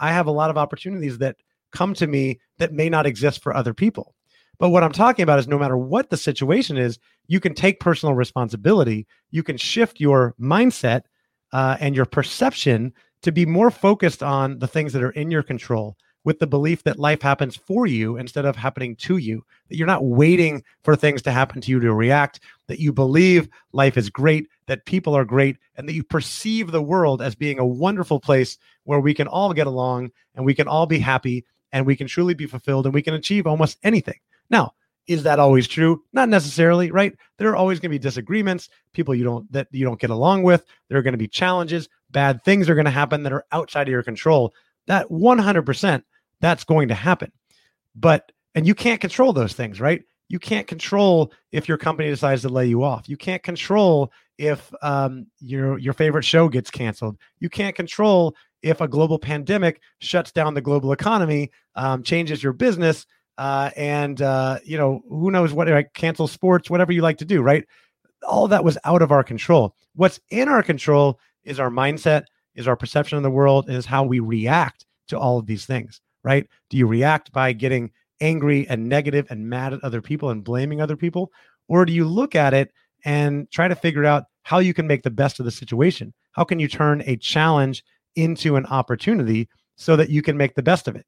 I 0.00 0.12
have 0.12 0.26
a 0.26 0.32
lot 0.32 0.50
of 0.50 0.58
opportunities 0.58 1.18
that 1.18 1.36
come 1.72 1.94
to 1.94 2.06
me 2.06 2.40
that 2.58 2.72
may 2.72 2.88
not 2.88 3.06
exist 3.06 3.42
for 3.42 3.54
other 3.54 3.74
people. 3.74 4.14
But 4.58 4.70
what 4.70 4.82
I'm 4.82 4.92
talking 4.92 5.22
about 5.22 5.38
is 5.38 5.46
no 5.46 5.58
matter 5.58 5.76
what 5.76 6.10
the 6.10 6.16
situation 6.16 6.76
is, 6.76 6.98
you 7.28 7.40
can 7.40 7.54
take 7.54 7.80
personal 7.80 8.14
responsibility. 8.14 9.06
You 9.30 9.42
can 9.42 9.56
shift 9.56 10.00
your 10.00 10.34
mindset 10.40 11.02
uh, 11.52 11.76
and 11.80 11.94
your 11.94 12.06
perception 12.06 12.92
to 13.22 13.32
be 13.32 13.46
more 13.46 13.70
focused 13.70 14.22
on 14.22 14.58
the 14.58 14.68
things 14.68 14.92
that 14.92 15.02
are 15.02 15.10
in 15.10 15.30
your 15.30 15.42
control 15.42 15.96
with 16.24 16.40
the 16.40 16.46
belief 16.46 16.82
that 16.82 16.98
life 16.98 17.22
happens 17.22 17.56
for 17.56 17.86
you 17.86 18.16
instead 18.16 18.44
of 18.44 18.56
happening 18.56 18.94
to 18.96 19.16
you, 19.16 19.42
that 19.68 19.76
you're 19.76 19.86
not 19.86 20.04
waiting 20.04 20.62
for 20.82 20.94
things 20.94 21.22
to 21.22 21.30
happen 21.30 21.60
to 21.60 21.70
you 21.70 21.80
to 21.80 21.94
react, 21.94 22.40
that 22.66 22.80
you 22.80 22.92
believe 22.92 23.48
life 23.72 23.96
is 23.96 24.10
great, 24.10 24.46
that 24.66 24.84
people 24.84 25.14
are 25.16 25.24
great, 25.24 25.56
and 25.76 25.88
that 25.88 25.94
you 25.94 26.02
perceive 26.02 26.70
the 26.70 26.82
world 26.82 27.22
as 27.22 27.34
being 27.34 27.58
a 27.58 27.66
wonderful 27.66 28.20
place 28.20 28.58
where 28.84 29.00
we 29.00 29.14
can 29.14 29.28
all 29.28 29.54
get 29.54 29.66
along 29.66 30.10
and 30.34 30.44
we 30.44 30.54
can 30.54 30.68
all 30.68 30.86
be 30.86 30.98
happy 30.98 31.44
and 31.72 31.86
we 31.86 31.96
can 31.96 32.06
truly 32.06 32.34
be 32.34 32.46
fulfilled 32.46 32.84
and 32.84 32.94
we 32.94 33.02
can 33.02 33.14
achieve 33.14 33.46
almost 33.46 33.78
anything. 33.82 34.18
Now, 34.50 34.72
is 35.06 35.22
that 35.22 35.38
always 35.38 35.66
true? 35.66 36.02
Not 36.12 36.28
necessarily, 36.28 36.90
right? 36.90 37.16
There 37.38 37.48
are 37.48 37.56
always 37.56 37.80
going 37.80 37.90
to 37.90 37.94
be 37.94 37.98
disagreements, 37.98 38.68
people 38.92 39.14
you 39.14 39.24
don't 39.24 39.50
that 39.52 39.68
you 39.70 39.84
don't 39.84 40.00
get 40.00 40.10
along 40.10 40.42
with. 40.42 40.64
There 40.88 40.98
are 40.98 41.02
going 41.02 41.12
to 41.12 41.18
be 41.18 41.28
challenges, 41.28 41.88
bad 42.10 42.44
things 42.44 42.68
are 42.68 42.74
going 42.74 42.84
to 42.84 42.90
happen 42.90 43.22
that 43.22 43.32
are 43.32 43.44
outside 43.52 43.88
of 43.88 43.92
your 43.92 44.02
control. 44.02 44.54
That 44.86 45.08
100% 45.08 46.02
that's 46.40 46.64
going 46.64 46.88
to 46.88 46.94
happen. 46.94 47.32
But, 47.94 48.30
and 48.54 48.66
you 48.66 48.74
can't 48.74 49.00
control 49.00 49.32
those 49.32 49.54
things, 49.54 49.80
right? 49.80 50.02
You 50.28 50.38
can't 50.38 50.66
control 50.66 51.32
if 51.52 51.68
your 51.68 51.78
company 51.78 52.10
decides 52.10 52.42
to 52.42 52.48
lay 52.48 52.66
you 52.66 52.84
off. 52.84 53.08
You 53.08 53.16
can't 53.16 53.42
control 53.42 54.12
if 54.36 54.72
um, 54.82 55.26
your 55.40 55.78
your 55.78 55.94
favorite 55.94 56.24
show 56.24 56.48
gets 56.48 56.70
canceled. 56.70 57.16
You 57.40 57.48
can't 57.48 57.74
control 57.74 58.36
if 58.62 58.80
a 58.80 58.88
global 58.88 59.18
pandemic 59.18 59.80
shuts 60.00 60.30
down 60.30 60.54
the 60.54 60.60
global 60.60 60.92
economy, 60.92 61.50
um, 61.76 62.02
changes 62.02 62.42
your 62.42 62.52
business, 62.52 63.06
uh, 63.38 63.70
and 63.76 64.20
uh, 64.20 64.58
you 64.64 64.76
know 64.76 65.00
who 65.08 65.30
knows 65.30 65.52
what 65.52 65.68
like 65.68 65.94
cancel 65.94 66.28
sports, 66.28 66.68
whatever 66.68 66.92
you 66.92 67.00
like 67.00 67.18
to 67.18 67.24
do, 67.24 67.40
right? 67.40 67.64
All 68.26 68.48
that 68.48 68.64
was 68.64 68.76
out 68.84 69.00
of 69.00 69.10
our 69.10 69.24
control. 69.24 69.74
What's 69.94 70.20
in 70.30 70.48
our 70.48 70.62
control 70.62 71.18
is 71.44 71.58
our 71.58 71.70
mindset, 71.70 72.24
is 72.54 72.68
our 72.68 72.76
perception 72.76 73.16
of 73.16 73.22
the 73.22 73.30
world, 73.30 73.70
is 73.70 73.86
how 73.86 74.04
we 74.04 74.20
react 74.20 74.84
to 75.08 75.18
all 75.18 75.38
of 75.38 75.46
these 75.46 75.64
things 75.64 76.00
right? 76.28 76.46
Do 76.70 76.76
you 76.76 76.86
react 76.86 77.32
by 77.32 77.52
getting 77.52 77.90
angry 78.20 78.68
and 78.68 78.88
negative 78.88 79.26
and 79.30 79.48
mad 79.48 79.72
at 79.72 79.84
other 79.84 80.02
people 80.02 80.30
and 80.30 80.44
blaming 80.44 80.80
other 80.80 80.96
people? 80.96 81.30
Or 81.68 81.84
do 81.84 81.92
you 81.92 82.06
look 82.06 82.34
at 82.34 82.54
it 82.54 82.72
and 83.04 83.50
try 83.50 83.68
to 83.68 83.76
figure 83.76 84.04
out 84.04 84.24
how 84.42 84.58
you 84.58 84.74
can 84.74 84.86
make 84.86 85.02
the 85.02 85.10
best 85.10 85.38
of 85.38 85.44
the 85.44 85.50
situation? 85.50 86.12
How 86.32 86.44
can 86.44 86.58
you 86.58 86.68
turn 86.68 87.02
a 87.06 87.16
challenge 87.16 87.84
into 88.16 88.56
an 88.56 88.66
opportunity 88.66 89.48
so 89.76 89.96
that 89.96 90.10
you 90.10 90.22
can 90.22 90.36
make 90.36 90.54
the 90.54 90.62
best 90.62 90.88
of 90.88 90.96
it? 90.96 91.06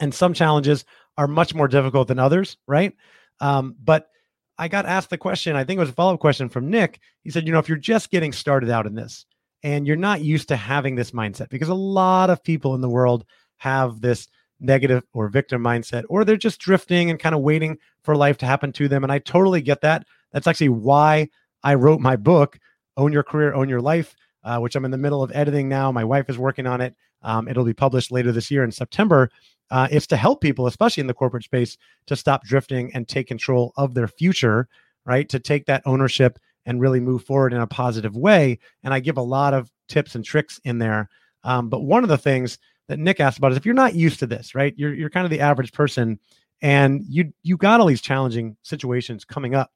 And 0.00 0.14
some 0.14 0.32
challenges 0.32 0.84
are 1.18 1.28
much 1.28 1.54
more 1.54 1.68
difficult 1.68 2.08
than 2.08 2.18
others, 2.18 2.56
right? 2.66 2.94
Um, 3.40 3.76
but 3.84 4.08
I 4.56 4.68
got 4.68 4.86
asked 4.86 5.10
the 5.10 5.18
question, 5.18 5.54
I 5.54 5.64
think 5.64 5.76
it 5.76 5.80
was 5.80 5.90
a 5.90 5.92
follow 5.92 6.14
up 6.14 6.20
question 6.20 6.48
from 6.48 6.70
Nick. 6.70 7.00
He 7.22 7.30
said, 7.30 7.46
you 7.46 7.52
know, 7.52 7.58
if 7.58 7.68
you're 7.68 7.76
just 7.76 8.10
getting 8.10 8.32
started 8.32 8.70
out 8.70 8.86
in 8.86 8.94
this 8.94 9.26
and 9.62 9.86
you're 9.86 9.96
not 9.96 10.22
used 10.22 10.48
to 10.48 10.56
having 10.56 10.94
this 10.94 11.10
mindset, 11.10 11.50
because 11.50 11.68
a 11.68 11.74
lot 11.74 12.30
of 12.30 12.42
people 12.42 12.74
in 12.74 12.80
the 12.80 12.88
world 12.88 13.26
have 13.58 14.00
this 14.00 14.28
negative 14.60 15.04
or 15.12 15.28
victim 15.28 15.62
mindset, 15.62 16.04
or 16.08 16.24
they're 16.24 16.36
just 16.36 16.60
drifting 16.60 17.10
and 17.10 17.20
kind 17.20 17.34
of 17.34 17.42
waiting 17.42 17.78
for 18.02 18.16
life 18.16 18.38
to 18.38 18.46
happen 18.46 18.72
to 18.72 18.88
them. 18.88 19.04
And 19.04 19.12
I 19.12 19.18
totally 19.18 19.60
get 19.60 19.80
that. 19.82 20.06
That's 20.32 20.46
actually 20.46 20.70
why 20.70 21.28
I 21.62 21.74
wrote 21.74 22.00
my 22.00 22.16
book, 22.16 22.58
Own 22.96 23.12
Your 23.12 23.22
Career, 23.22 23.54
Own 23.54 23.68
Your 23.68 23.80
Life, 23.80 24.14
uh, 24.44 24.58
which 24.58 24.76
I'm 24.76 24.84
in 24.84 24.90
the 24.90 24.98
middle 24.98 25.22
of 25.22 25.32
editing 25.34 25.68
now. 25.68 25.92
My 25.92 26.04
wife 26.04 26.28
is 26.28 26.38
working 26.38 26.66
on 26.66 26.80
it. 26.80 26.94
Um, 27.22 27.48
it'll 27.48 27.64
be 27.64 27.74
published 27.74 28.12
later 28.12 28.32
this 28.32 28.50
year 28.50 28.64
in 28.64 28.70
September. 28.70 29.30
Uh, 29.70 29.88
it's 29.90 30.06
to 30.08 30.16
help 30.16 30.40
people, 30.40 30.66
especially 30.66 31.00
in 31.00 31.06
the 31.06 31.14
corporate 31.14 31.44
space, 31.44 31.76
to 32.06 32.16
stop 32.16 32.44
drifting 32.44 32.90
and 32.94 33.06
take 33.08 33.26
control 33.26 33.72
of 33.76 33.94
their 33.94 34.08
future, 34.08 34.68
right? 35.04 35.28
To 35.28 35.38
take 35.38 35.66
that 35.66 35.82
ownership 35.84 36.38
and 36.66 36.80
really 36.80 37.00
move 37.00 37.24
forward 37.24 37.52
in 37.52 37.60
a 37.60 37.66
positive 37.66 38.16
way. 38.16 38.58
And 38.82 38.92
I 38.92 39.00
give 39.00 39.16
a 39.16 39.22
lot 39.22 39.54
of 39.54 39.70
tips 39.88 40.14
and 40.14 40.24
tricks 40.24 40.60
in 40.64 40.78
there. 40.78 41.08
Um, 41.44 41.68
but 41.68 41.82
one 41.82 42.02
of 42.02 42.08
the 42.08 42.18
things 42.18 42.58
that 42.88 42.98
Nick 42.98 43.20
asked 43.20 43.38
about 43.38 43.52
is 43.52 43.58
if 43.58 43.64
you're 43.66 43.74
not 43.74 43.94
used 43.94 44.18
to 44.20 44.26
this, 44.26 44.54
right? 44.54 44.74
You're 44.76 44.94
you're 44.94 45.10
kind 45.10 45.24
of 45.24 45.30
the 45.30 45.40
average 45.40 45.72
person 45.72 46.18
and 46.62 47.02
you 47.08 47.32
you 47.42 47.56
got 47.56 47.80
all 47.80 47.86
these 47.86 48.00
challenging 48.00 48.56
situations 48.62 49.24
coming 49.24 49.54
up, 49.54 49.70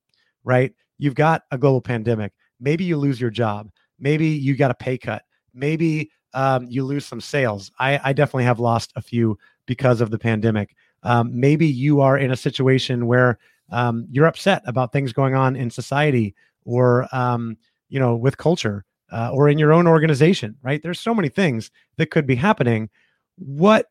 right? 0.45 0.73
You've 0.99 1.15
got 1.15 1.43
a 1.51 1.59
global 1.59 1.81
pandemic. 1.81 2.33
Maybe 2.61 2.85
you 2.85 2.97
lose 2.97 3.21
your 3.21 3.31
job. 3.31 3.71
Maybe 3.99 4.29
you 4.29 4.57
got 4.57 4.71
a 4.71 4.75
pay 4.75 4.99
cut. 4.99 5.23
Maybe 5.55 6.11
um, 6.35 6.67
you 6.69 6.85
lose 6.85 7.07
some 7.07 7.21
sales. 7.21 7.71
I, 7.79 8.01
I 8.03 8.13
definitely 8.13 8.45
have 8.45 8.61
lost 8.61 8.93
a 8.97 9.03
few 9.03 9.39
because 9.67 10.01
of 10.01 10.11
the 10.11 10.19
pandemic. 10.19 10.75
Um, 11.03 11.31
maybe 11.33 11.67
you 11.67 12.01
are 12.01 12.17
in 12.17 12.31
a 12.31 12.37
situation 12.37 13.07
where 13.07 13.39
um, 13.71 14.07
you're 14.11 14.27
upset 14.27 14.63
about 14.67 14.93
things 14.93 15.13
going 15.13 15.35
on 15.35 15.57
in 15.57 15.71
society 15.71 16.35
or 16.65 17.09
um, 17.13 17.57
you 17.89 17.99
know 17.99 18.17
with 18.17 18.39
culture 18.39 18.85
uh, 19.13 19.31
or 19.33 19.49
in 19.49 19.59
your 19.59 19.73
own 19.73 19.87
organization, 19.87 20.57
right? 20.63 20.83
There's 20.83 21.01
so 21.01 21.15
many 21.15 21.29
things 21.29 21.71
that 21.97 22.11
could 22.11 22.27
be 22.27 22.35
happening. 22.35 22.89
What 23.37 23.87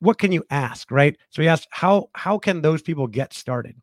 what 0.00 0.18
can 0.18 0.32
you 0.32 0.44
ask, 0.50 0.90
right? 0.90 1.16
So 1.30 1.42
he 1.42 1.48
asked, 1.48 1.68
how 1.70 2.10
how 2.14 2.38
can 2.38 2.62
those 2.62 2.82
people 2.82 3.06
get 3.06 3.32
started? 3.32 3.76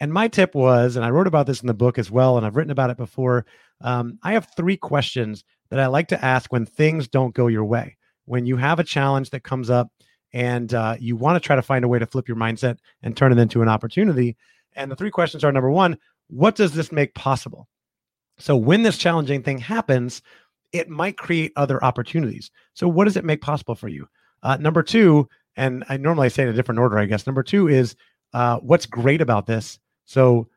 And 0.00 0.12
my 0.12 0.28
tip 0.28 0.54
was, 0.54 0.96
and 0.96 1.04
I 1.04 1.10
wrote 1.10 1.28
about 1.28 1.46
this 1.46 1.60
in 1.60 1.66
the 1.66 1.74
book 1.74 1.98
as 1.98 2.10
well, 2.10 2.36
and 2.36 2.44
I've 2.44 2.56
written 2.56 2.72
about 2.72 2.90
it 2.90 2.96
before. 2.96 3.46
Um, 3.80 4.18
I 4.22 4.32
have 4.32 4.48
three 4.56 4.76
questions 4.76 5.44
that 5.70 5.78
I 5.78 5.86
like 5.86 6.08
to 6.08 6.24
ask 6.24 6.52
when 6.52 6.66
things 6.66 7.08
don't 7.08 7.34
go 7.34 7.46
your 7.46 7.64
way. 7.64 7.96
When 8.26 8.44
you 8.44 8.56
have 8.56 8.78
a 8.78 8.84
challenge 8.84 9.30
that 9.30 9.44
comes 9.44 9.70
up 9.70 9.90
and 10.34 10.74
uh, 10.74 10.96
you 10.98 11.14
want 11.14 11.40
to 11.40 11.46
try 11.46 11.54
to 11.54 11.62
find 11.62 11.84
a 11.84 11.88
way 11.88 12.00
to 12.00 12.06
flip 12.06 12.26
your 12.26 12.36
mindset 12.36 12.78
and 13.02 13.16
turn 13.16 13.30
it 13.32 13.38
into 13.38 13.62
an 13.62 13.68
opportunity. 13.68 14.36
And 14.74 14.90
the 14.90 14.96
three 14.96 15.10
questions 15.10 15.44
are 15.44 15.52
number 15.52 15.70
one, 15.70 15.96
what 16.26 16.56
does 16.56 16.74
this 16.74 16.90
make 16.90 17.14
possible? 17.14 17.68
So 18.38 18.56
when 18.56 18.82
this 18.82 18.98
challenging 18.98 19.44
thing 19.44 19.58
happens, 19.58 20.22
it 20.72 20.88
might 20.88 21.16
create 21.16 21.52
other 21.54 21.82
opportunities. 21.84 22.50
So 22.74 22.88
what 22.88 23.04
does 23.04 23.16
it 23.16 23.24
make 23.24 23.42
possible 23.42 23.76
for 23.76 23.86
you? 23.86 24.08
Uh, 24.42 24.56
number 24.56 24.82
two, 24.82 25.28
and 25.56 25.84
I 25.88 25.98
normally 25.98 26.28
say 26.30 26.42
in 26.42 26.48
a 26.48 26.52
different 26.52 26.80
order, 26.80 26.98
I 26.98 27.06
guess. 27.06 27.28
Number 27.28 27.44
two 27.44 27.68
is 27.68 27.94
uh, 28.32 28.58
what's 28.58 28.86
great 28.86 29.20
about 29.20 29.46
this. 29.46 29.78
So 30.04 30.48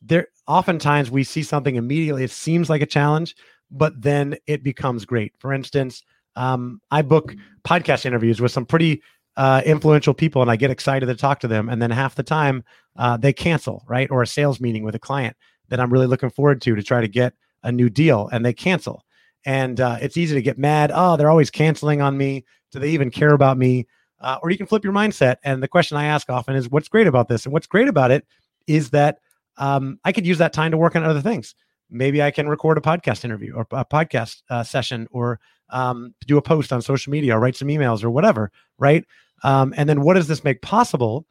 there, 0.00 0.28
oftentimes 0.48 1.10
we 1.10 1.24
see 1.24 1.42
something 1.42 1.76
immediately. 1.76 2.24
It 2.24 2.30
seems 2.30 2.70
like 2.70 2.80
a 2.80 2.86
challenge, 2.86 3.36
but 3.70 4.00
then 4.00 4.38
it 4.46 4.62
becomes 4.62 5.04
great. 5.04 5.34
For 5.38 5.52
instance, 5.52 6.02
um, 6.36 6.80
I 6.90 7.02
book 7.02 7.34
podcast 7.64 8.06
interviews 8.06 8.40
with 8.40 8.52
some 8.52 8.64
pretty 8.64 9.02
uh, 9.36 9.62
influential 9.64 10.14
people 10.14 10.42
and 10.42 10.50
I 10.50 10.56
get 10.56 10.70
excited 10.70 11.06
to 11.06 11.14
talk 11.14 11.40
to 11.40 11.48
them. 11.48 11.68
And 11.68 11.80
then 11.80 11.90
half 11.90 12.14
the 12.14 12.22
time 12.22 12.64
uh, 12.96 13.16
they 13.16 13.32
cancel, 13.32 13.84
right? 13.86 14.10
Or 14.10 14.22
a 14.22 14.26
sales 14.26 14.60
meeting 14.60 14.82
with 14.82 14.94
a 14.94 14.98
client 14.98 15.36
that 15.68 15.80
I'm 15.80 15.92
really 15.92 16.06
looking 16.06 16.30
forward 16.30 16.62
to 16.62 16.74
to 16.74 16.82
try 16.82 17.00
to 17.00 17.08
get 17.08 17.34
a 17.62 17.72
new 17.72 17.90
deal 17.90 18.28
and 18.32 18.44
they 18.44 18.52
cancel. 18.52 19.04
And 19.44 19.80
uh, 19.80 19.98
it's 20.00 20.16
easy 20.16 20.34
to 20.34 20.42
get 20.42 20.58
mad. 20.58 20.90
Oh, 20.92 21.16
they're 21.16 21.30
always 21.30 21.50
canceling 21.50 22.00
on 22.00 22.16
me. 22.16 22.44
Do 22.72 22.78
they 22.78 22.90
even 22.90 23.10
care 23.10 23.32
about 23.32 23.58
me? 23.58 23.86
Uh, 24.20 24.38
or 24.42 24.50
you 24.50 24.56
can 24.56 24.66
flip 24.66 24.82
your 24.82 24.92
mindset. 24.92 25.36
And 25.44 25.62
the 25.62 25.68
question 25.68 25.96
I 25.96 26.06
ask 26.06 26.30
often 26.30 26.56
is, 26.56 26.70
what's 26.70 26.88
great 26.88 27.06
about 27.06 27.28
this? 27.28 27.44
And 27.44 27.52
what's 27.52 27.66
great 27.66 27.88
about 27.88 28.10
it 28.10 28.26
is 28.66 28.90
that 28.90 29.18
um, 29.58 29.98
I 30.04 30.12
could 30.12 30.26
use 30.26 30.38
that 30.38 30.52
time 30.52 30.70
to 30.70 30.78
work 30.78 30.96
on 30.96 31.04
other 31.04 31.20
things. 31.20 31.54
Maybe 31.90 32.22
I 32.22 32.30
can 32.30 32.48
record 32.48 32.78
a 32.78 32.80
podcast 32.80 33.24
interview 33.24 33.54
or 33.54 33.66
a 33.70 33.84
podcast 33.84 34.42
uh, 34.50 34.64
session 34.64 35.06
or 35.10 35.38
um, 35.70 36.14
do 36.26 36.36
a 36.38 36.42
post 36.42 36.72
on 36.72 36.82
social 36.82 37.10
media 37.10 37.36
or 37.36 37.40
write 37.40 37.56
some 37.56 37.68
emails 37.68 38.02
or 38.02 38.10
whatever, 38.10 38.50
right? 38.78 39.04
Um, 39.42 39.74
and 39.76 39.88
then 39.88 40.00
what 40.00 40.14
does 40.14 40.28
this 40.28 40.44
make 40.44 40.62
possible? 40.62 41.26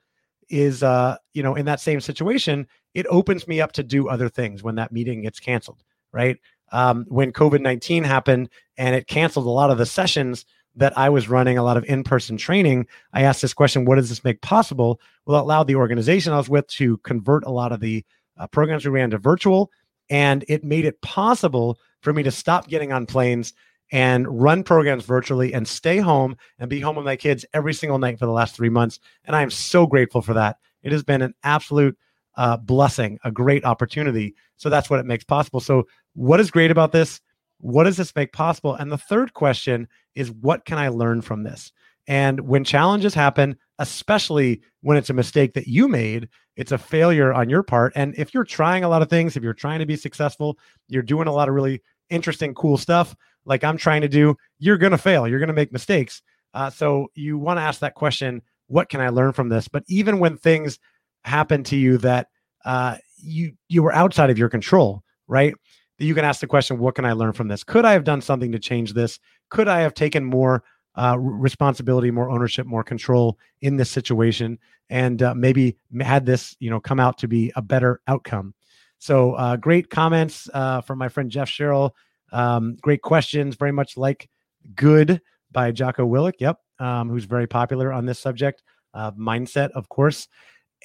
Is 0.50 0.84
uh, 0.84 1.18
you 1.34 1.42
know, 1.42 1.56
in 1.56 1.66
that 1.66 1.80
same 1.80 2.00
situation, 2.00 2.68
it 2.94 3.08
opens 3.10 3.48
me 3.48 3.62
up 3.62 3.72
to 3.74 3.84
do 3.84 4.08
other 4.08 4.30
things 4.30 4.62
when 4.62 4.76
that 4.76 4.92
meeting 4.92 5.24
gets 5.24 5.40
canceled, 5.40 5.84
right? 6.12 6.38
Um, 6.72 7.06
when 7.08 7.32
COVID 7.32 7.62
nineteen 7.62 8.04
happened 8.04 8.50
and 8.78 8.96
it 8.96 9.08
canceled 9.08 9.48
a 9.48 9.50
lot 9.50 9.72
of 9.72 9.78
the 9.80 9.86
sessions 9.86 10.46
that 10.76 10.96
I 10.98 11.10
was 11.10 11.30
running, 11.30 11.58
a 11.58 11.64
lot 11.64 11.78
of 11.78 11.86
in 11.86 12.04
person 12.04 12.38
training, 12.38 12.86
I 13.14 13.24
asked 13.24 13.42
this 13.42 13.56
question: 13.56 13.86
What 13.86 13.96
does 13.96 14.10
this 14.10 14.24
make 14.24 14.42
possible? 14.42 15.00
Well, 15.26 15.40
it 15.40 15.44
allowed 15.44 15.68
the 15.68 15.76
organization 15.76 16.32
I 16.32 16.38
was 16.38 16.50
with 16.50 16.68
to 16.68 16.98
convert 17.00 17.44
a 17.46 17.52
lot 17.52 17.72
of 17.72 17.80
the 17.80 18.06
uh, 18.38 18.46
programs 18.48 18.86
we 18.86 18.92
ran 18.92 19.10
to 19.12 19.18
virtual, 19.18 19.72
and 20.10 20.46
it 20.48 20.64
made 20.64 20.86
it 20.86 21.02
possible 21.02 21.80
for 22.02 22.14
me 22.14 22.22
to 22.22 22.32
stop 22.32 22.68
getting 22.68 22.94
on 22.94 23.08
planes 23.08 23.54
and 23.92 24.28
run 24.42 24.64
programs 24.64 25.06
virtually 25.06 25.54
and 25.54 25.68
stay 25.68 25.98
home 25.98 26.36
and 26.60 26.70
be 26.70 26.80
home 26.80 26.96
with 26.96 27.06
my 27.06 27.16
kids 27.16 27.46
every 27.54 27.74
single 27.74 28.00
night 28.00 28.20
for 28.20 28.26
the 28.26 28.32
last 28.32 28.56
three 28.56 28.70
months. 28.70 29.00
And 29.26 29.36
I 29.36 29.42
am 29.42 29.52
so 29.52 29.86
grateful 29.86 30.22
for 30.22 30.34
that. 30.34 30.58
It 30.84 30.92
has 30.92 31.04
been 31.04 31.22
an 31.22 31.34
absolute 31.44 31.98
uh, 32.38 32.58
blessing, 32.58 33.20
a 33.24 33.32
great 33.32 33.64
opportunity. 33.66 34.36
So 34.58 34.70
that's 34.70 34.90
what 34.90 35.00
it 35.00 35.06
makes 35.06 35.24
possible. 35.24 35.60
So, 35.60 35.88
what 36.14 36.40
is 36.40 36.52
great 36.52 36.72
about 36.72 36.92
this? 36.92 37.22
What 37.60 37.86
does 37.86 37.98
this 37.98 38.16
make 38.16 38.34
possible? 38.34 38.74
And 38.74 38.92
the 38.92 38.98
third 38.98 39.34
question 39.34 39.88
is, 40.16 40.32
what 40.32 40.66
can 40.66 40.78
I 40.78 40.90
learn 40.90 41.22
from 41.22 41.44
this? 41.44 41.72
And 42.08 42.42
when 42.42 42.64
challenges 42.64 43.14
happen, 43.14 43.58
especially 43.80 44.62
when 44.82 44.98
it's 44.98 45.10
a 45.10 45.14
mistake 45.14 45.54
that 45.54 45.68
you 45.68 45.88
made, 45.88 46.30
it's 46.56 46.72
a 46.72 46.78
failure 46.78 47.34
on 47.34 47.50
your 47.50 47.64
part. 47.64 47.94
And 47.96 48.14
if 48.18 48.34
you're 48.34 48.44
trying 48.44 48.84
a 48.84 48.90
lot 48.90 49.02
of 49.02 49.10
things, 49.10 49.36
if 49.36 49.44
you're 49.44 49.54
trying 49.54 49.80
to 49.80 49.86
be 49.86 49.96
successful, 49.96 50.58
you're 50.88 51.02
doing 51.02 51.28
a 51.28 51.34
lot 51.34 51.50
of 51.50 51.56
really 51.56 51.82
interesting, 52.10 52.54
cool 52.54 52.78
stuff 52.78 53.16
like 53.46 53.64
I'm 53.64 53.78
trying 53.78 54.02
to 54.02 54.08
do, 54.08 54.36
you're 54.60 54.78
going 54.78 54.92
to 54.92 54.98
fail. 54.98 55.28
You're 55.28 55.40
going 55.40 55.48
to 55.48 55.54
make 55.54 55.72
mistakes. 55.72 56.22
Uh, 56.54 56.70
so 56.70 57.08
you 57.16 57.38
want 57.38 57.58
to 57.58 57.62
ask 57.62 57.80
that 57.82 57.96
question 57.96 58.42
what 58.68 58.90
can 58.90 59.02
I 59.02 59.10
learn 59.10 59.32
from 59.32 59.50
this? 59.50 59.68
But 59.68 59.84
even 59.88 60.20
when 60.20 60.38
things 60.38 60.80
happen 61.24 61.64
to 61.66 61.76
you 61.76 61.98
that 62.00 62.30
uh, 62.66 62.98
you 63.18 63.54
you 63.68 63.84
were 63.84 63.94
outside 63.94 64.30
of 64.30 64.38
your 64.38 64.50
control, 64.50 65.04
right? 65.28 65.54
That 65.98 66.06
you 66.06 66.16
can 66.16 66.26
ask 66.26 66.42
the 66.42 66.48
question, 66.48 66.80
what 66.80 66.96
can 66.96 67.06
I 67.06 67.14
learn 67.14 67.34
from 67.34 67.48
this? 67.48 67.64
Could 67.64 67.86
I 67.86 67.94
have 67.94 68.04
done 68.04 68.22
something 68.22 68.52
to 68.52 68.60
change 68.60 68.94
this? 68.94 69.20
Could 69.50 69.68
I 69.68 69.82
have 69.82 69.94
taken 69.94 70.26
more 70.26 70.64
uh, 70.96 71.18
responsibility, 71.20 72.12
more 72.12 72.30
ownership, 72.30 72.66
more 72.66 72.84
control 72.84 73.38
in 73.62 73.78
this 73.78 73.90
situation, 73.90 74.58
and 74.90 75.22
uh, 75.22 75.34
maybe 75.36 75.78
had 76.02 76.26
this, 76.26 76.56
you 76.60 76.70
know, 76.70 76.80
come 76.80 77.00
out 77.00 77.18
to 77.20 77.28
be 77.28 77.52
a 77.56 77.62
better 77.62 78.02
outcome? 78.08 78.54
So 78.98 79.34
uh, 79.34 79.56
great 79.58 79.90
comments 79.90 80.50
uh, 80.54 80.82
from 80.82 80.98
my 80.98 81.10
friend 81.10 81.30
Jeff 81.30 81.50
Sherrill. 81.50 81.96
Um, 82.36 82.76
great 82.82 83.02
questions, 83.02 83.56
very 83.56 83.72
much 83.72 83.96
like 83.96 84.30
Good 84.76 85.22
by 85.52 85.72
Jocko 85.72 86.06
Willink. 86.06 86.34
Yep, 86.40 86.60
um, 86.80 87.10
who's 87.10 87.24
very 87.24 87.48
popular 87.48 87.94
on 87.94 88.06
this 88.06 88.20
subject, 88.20 88.62
uh, 88.94 89.12
mindset, 89.12 89.72
of 89.72 89.88
course. 89.88 90.28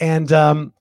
And 0.01 0.33
um, 0.33 0.73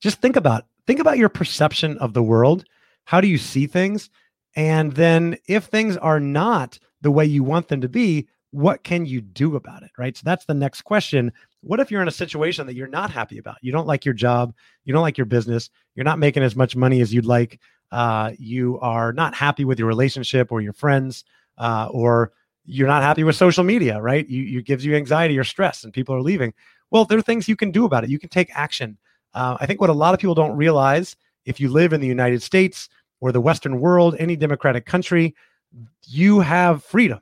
just 0.00 0.20
think 0.20 0.34
about 0.36 0.66
think 0.88 0.98
about 0.98 1.16
your 1.16 1.28
perception 1.28 1.96
of 1.98 2.12
the 2.12 2.22
world. 2.22 2.64
How 3.04 3.20
do 3.20 3.28
you 3.28 3.38
see 3.38 3.66
things? 3.68 4.10
And 4.56 4.92
then, 4.92 5.36
if 5.46 5.66
things 5.66 5.96
are 5.96 6.20
not 6.20 6.78
the 7.00 7.12
way 7.12 7.24
you 7.24 7.44
want 7.44 7.68
them 7.68 7.80
to 7.80 7.88
be, 7.88 8.28
what 8.50 8.82
can 8.82 9.06
you 9.06 9.20
do 9.20 9.54
about 9.54 9.84
it? 9.84 9.90
Right. 9.96 10.16
So 10.16 10.22
that's 10.24 10.46
the 10.46 10.54
next 10.54 10.82
question. 10.82 11.32
What 11.60 11.80
if 11.80 11.90
you're 11.90 12.02
in 12.02 12.08
a 12.08 12.12
situation 12.12 12.66
that 12.66 12.74
you're 12.74 12.86
not 12.88 13.10
happy 13.10 13.38
about? 13.38 13.58
You 13.62 13.70
don't 13.70 13.86
like 13.86 14.04
your 14.04 14.14
job, 14.14 14.54
you 14.84 14.92
don't 14.92 15.02
like 15.02 15.18
your 15.18 15.24
business, 15.24 15.70
you're 15.94 16.04
not 16.04 16.18
making 16.18 16.42
as 16.42 16.56
much 16.56 16.76
money 16.76 17.00
as 17.00 17.12
you'd 17.14 17.26
like, 17.26 17.60
uh, 17.94 18.32
you 18.38 18.78
are 18.80 19.12
not 19.12 19.34
happy 19.34 19.64
with 19.64 19.78
your 19.78 19.86
relationship 19.86 20.50
or 20.50 20.60
your 20.60 20.72
friends, 20.72 21.24
uh, 21.58 21.86
or 21.92 22.32
you're 22.66 22.88
not 22.88 23.04
happy 23.04 23.22
with 23.22 23.36
social 23.36 23.62
media, 23.62 24.00
right? 24.00 24.28
You, 24.28 24.42
you 24.42 24.62
gives 24.62 24.84
you 24.84 24.96
anxiety 24.96 25.38
or 25.38 25.44
stress, 25.44 25.84
and 25.84 25.92
people 25.92 26.12
are 26.12 26.20
leaving. 26.20 26.52
Well, 26.90 27.04
there 27.04 27.18
are 27.18 27.22
things 27.22 27.48
you 27.48 27.54
can 27.54 27.70
do 27.70 27.84
about 27.84 28.02
it. 28.02 28.10
You 28.10 28.18
can 28.18 28.30
take 28.30 28.50
action. 28.52 28.98
Uh, 29.32 29.56
I 29.60 29.66
think 29.66 29.80
what 29.80 29.90
a 29.90 30.00
lot 30.04 30.12
of 30.12 30.18
people 30.18 30.34
don't 30.34 30.56
realize, 30.56 31.14
if 31.44 31.60
you 31.60 31.68
live 31.68 31.92
in 31.92 32.00
the 32.00 32.08
United 32.08 32.42
States 32.42 32.88
or 33.20 33.30
the 33.30 33.40
Western 33.40 33.78
world, 33.78 34.16
any 34.18 34.34
democratic 34.34 34.86
country, 34.86 35.34
you 36.02 36.40
have 36.40 36.82
freedom 36.82 37.20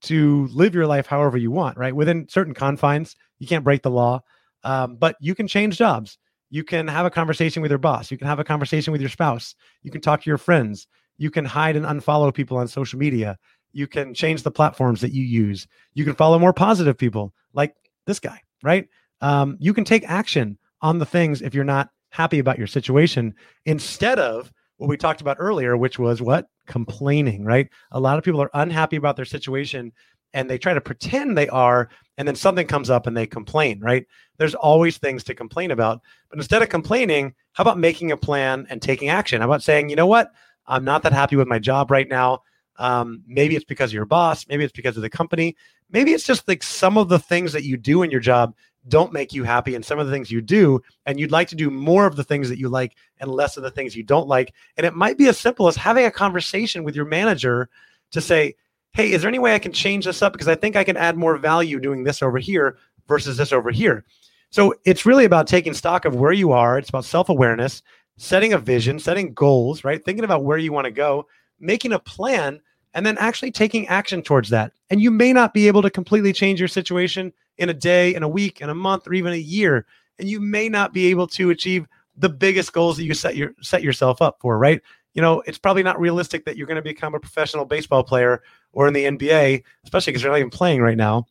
to 0.00 0.48
live 0.48 0.74
your 0.74 0.86
life 0.86 1.06
however 1.06 1.36
you 1.38 1.52
want, 1.52 1.78
right? 1.78 1.94
Within 1.94 2.28
certain 2.28 2.54
confines, 2.54 3.14
you 3.38 3.46
can't 3.46 3.64
break 3.64 3.82
the 3.82 3.90
law, 3.90 4.20
um, 4.64 4.96
but 4.96 5.14
you 5.20 5.34
can 5.36 5.46
change 5.46 5.78
jobs. 5.78 6.18
You 6.50 6.64
can 6.64 6.88
have 6.88 7.06
a 7.06 7.10
conversation 7.10 7.62
with 7.62 7.70
your 7.70 7.78
boss. 7.78 8.10
You 8.10 8.18
can 8.18 8.26
have 8.26 8.38
a 8.38 8.44
conversation 8.44 8.92
with 8.92 9.00
your 9.00 9.10
spouse. 9.10 9.54
You 9.82 9.90
can 9.90 10.00
talk 10.00 10.22
to 10.22 10.30
your 10.30 10.38
friends. 10.38 10.86
You 11.18 11.30
can 11.30 11.44
hide 11.44 11.76
and 11.76 11.84
unfollow 11.84 12.32
people 12.32 12.56
on 12.56 12.68
social 12.68 12.98
media. 12.98 13.38
You 13.72 13.86
can 13.86 14.14
change 14.14 14.42
the 14.42 14.50
platforms 14.50 15.00
that 15.02 15.12
you 15.12 15.22
use. 15.22 15.66
You 15.94 16.04
can 16.04 16.14
follow 16.14 16.38
more 16.38 16.52
positive 16.52 16.96
people 16.96 17.34
like 17.52 17.74
this 18.06 18.20
guy, 18.20 18.40
right? 18.62 18.88
Um, 19.20 19.56
you 19.60 19.74
can 19.74 19.84
take 19.84 20.08
action 20.08 20.58
on 20.80 20.98
the 20.98 21.06
things 21.06 21.42
if 21.42 21.54
you're 21.54 21.64
not 21.64 21.90
happy 22.10 22.38
about 22.38 22.58
your 22.58 22.66
situation 22.66 23.34
instead 23.66 24.18
of 24.18 24.50
what 24.78 24.88
we 24.88 24.96
talked 24.96 25.20
about 25.20 25.36
earlier, 25.40 25.76
which 25.76 25.98
was 25.98 26.22
what? 26.22 26.46
Complaining, 26.66 27.44
right? 27.44 27.68
A 27.90 28.00
lot 28.00 28.16
of 28.16 28.24
people 28.24 28.40
are 28.40 28.50
unhappy 28.54 28.96
about 28.96 29.16
their 29.16 29.24
situation 29.24 29.92
and 30.32 30.48
they 30.48 30.58
try 30.58 30.72
to 30.72 30.80
pretend 30.80 31.36
they 31.36 31.48
are 31.48 31.88
and 32.18 32.28
then 32.28 32.34
something 32.34 32.66
comes 32.66 32.90
up 32.90 33.06
and 33.06 33.16
they 33.16 33.26
complain 33.26 33.80
right? 33.80 34.06
There's 34.36 34.54
always 34.54 34.98
things 34.98 35.24
to 35.24 35.34
complain 35.34 35.70
about 35.70 36.02
but 36.28 36.38
instead 36.38 36.62
of 36.62 36.68
complaining 36.68 37.34
how 37.52 37.62
about 37.62 37.78
making 37.78 38.12
a 38.12 38.16
plan 38.16 38.66
and 38.68 38.82
taking 38.82 39.08
action? 39.08 39.40
How 39.40 39.46
about 39.46 39.62
saying 39.62 39.88
you 39.88 39.96
know 39.96 40.06
what? 40.06 40.32
I'm 40.66 40.84
not 40.84 41.02
that 41.04 41.14
happy 41.14 41.36
with 41.36 41.48
my 41.48 41.58
job 41.58 41.90
right 41.90 42.08
now. 42.08 42.42
Um, 42.80 43.22
maybe 43.26 43.56
it's 43.56 43.64
because 43.64 43.90
of 43.90 43.94
your 43.94 44.04
boss 44.04 44.46
maybe 44.48 44.62
it's 44.62 44.72
because 44.72 44.96
of 44.96 45.02
the 45.02 45.10
company 45.10 45.56
maybe 45.90 46.12
it's 46.12 46.22
just 46.22 46.46
like 46.46 46.62
some 46.62 46.96
of 46.96 47.08
the 47.08 47.18
things 47.18 47.52
that 47.52 47.64
you 47.64 47.76
do 47.76 48.04
in 48.04 48.10
your 48.12 48.20
job 48.20 48.54
don't 48.86 49.12
make 49.12 49.32
you 49.32 49.44
happy 49.44 49.74
and 49.74 49.84
some 49.84 49.98
of 49.98 50.06
the 50.06 50.12
things 50.12 50.30
you 50.30 50.40
do 50.40 50.80
and 51.04 51.18
you'd 51.18 51.32
like 51.32 51.48
to 51.48 51.56
do 51.56 51.70
more 51.70 52.06
of 52.06 52.16
the 52.16 52.24
things 52.24 52.48
that 52.48 52.58
you 52.58 52.68
like 52.68 52.96
and 53.18 53.30
less 53.30 53.56
of 53.56 53.62
the 53.62 53.70
things 53.70 53.96
you 53.96 54.02
don't 54.02 54.28
like 54.28 54.54
and 54.76 54.86
it 54.86 54.94
might 54.94 55.18
be 55.18 55.28
as 55.28 55.38
simple 55.38 55.66
as 55.66 55.76
having 55.76 56.06
a 56.06 56.10
conversation 56.10 56.84
with 56.84 56.94
your 56.94 57.04
manager 57.04 57.68
to 58.12 58.20
say 58.20 58.54
hey, 58.92 59.12
is 59.12 59.22
there 59.22 59.28
any 59.28 59.38
way 59.38 59.54
I 59.54 59.58
can 59.58 59.72
change 59.72 60.04
this 60.04 60.22
up? 60.22 60.32
Because 60.32 60.48
I 60.48 60.54
think 60.54 60.76
I 60.76 60.84
can 60.84 60.96
add 60.96 61.16
more 61.16 61.36
value 61.36 61.80
doing 61.80 62.04
this 62.04 62.22
over 62.22 62.38
here 62.38 62.78
versus 63.06 63.36
this 63.36 63.52
over 63.52 63.70
here. 63.70 64.04
So 64.50 64.74
it's 64.84 65.06
really 65.06 65.24
about 65.24 65.46
taking 65.46 65.74
stock 65.74 66.04
of 66.04 66.14
where 66.14 66.32
you 66.32 66.52
are. 66.52 66.78
It's 66.78 66.88
about 66.88 67.04
self 67.04 67.28
awareness, 67.28 67.82
setting 68.16 68.52
a 68.52 68.58
vision, 68.58 68.98
setting 68.98 69.34
goals, 69.34 69.84
right? 69.84 70.04
Thinking 70.04 70.24
about 70.24 70.44
where 70.44 70.58
you 70.58 70.72
want 70.72 70.86
to 70.86 70.90
go, 70.90 71.26
making 71.60 71.92
a 71.92 71.98
plan, 71.98 72.60
and 72.94 73.04
then 73.04 73.18
actually 73.18 73.50
taking 73.50 73.86
action 73.88 74.22
towards 74.22 74.48
that. 74.50 74.72
And 74.90 75.00
you 75.00 75.10
may 75.10 75.32
not 75.32 75.52
be 75.52 75.68
able 75.68 75.82
to 75.82 75.90
completely 75.90 76.32
change 76.32 76.58
your 76.58 76.68
situation 76.68 77.32
in 77.58 77.68
a 77.68 77.74
day, 77.74 78.14
in 78.14 78.22
a 78.22 78.28
week, 78.28 78.60
in 78.60 78.70
a 78.70 78.74
month, 78.74 79.06
or 79.06 79.12
even 79.12 79.32
a 79.32 79.36
year. 79.36 79.86
And 80.18 80.28
you 80.28 80.40
may 80.40 80.68
not 80.68 80.92
be 80.92 81.06
able 81.08 81.26
to 81.28 81.50
achieve 81.50 81.86
the 82.16 82.28
biggest 82.28 82.72
goals 82.72 82.96
that 82.96 83.04
you 83.04 83.14
set 83.14 83.36
your 83.36 83.54
set 83.60 83.82
yourself 83.82 84.20
up 84.22 84.38
for, 84.40 84.58
right? 84.58 84.80
You 85.14 85.22
know, 85.22 85.42
it's 85.46 85.58
probably 85.58 85.82
not 85.82 86.00
realistic 86.00 86.44
that 86.44 86.56
you're 86.56 86.66
going 86.66 86.76
to 86.76 86.82
become 86.82 87.14
a 87.14 87.20
professional 87.20 87.64
baseball 87.64 88.02
player 88.02 88.42
or 88.72 88.86
in 88.86 88.94
the 88.94 89.04
NBA, 89.04 89.62
especially 89.84 90.12
because 90.12 90.22
you're 90.22 90.32
not 90.32 90.38
even 90.38 90.50
playing 90.50 90.80
right 90.80 90.96
now. 90.96 91.26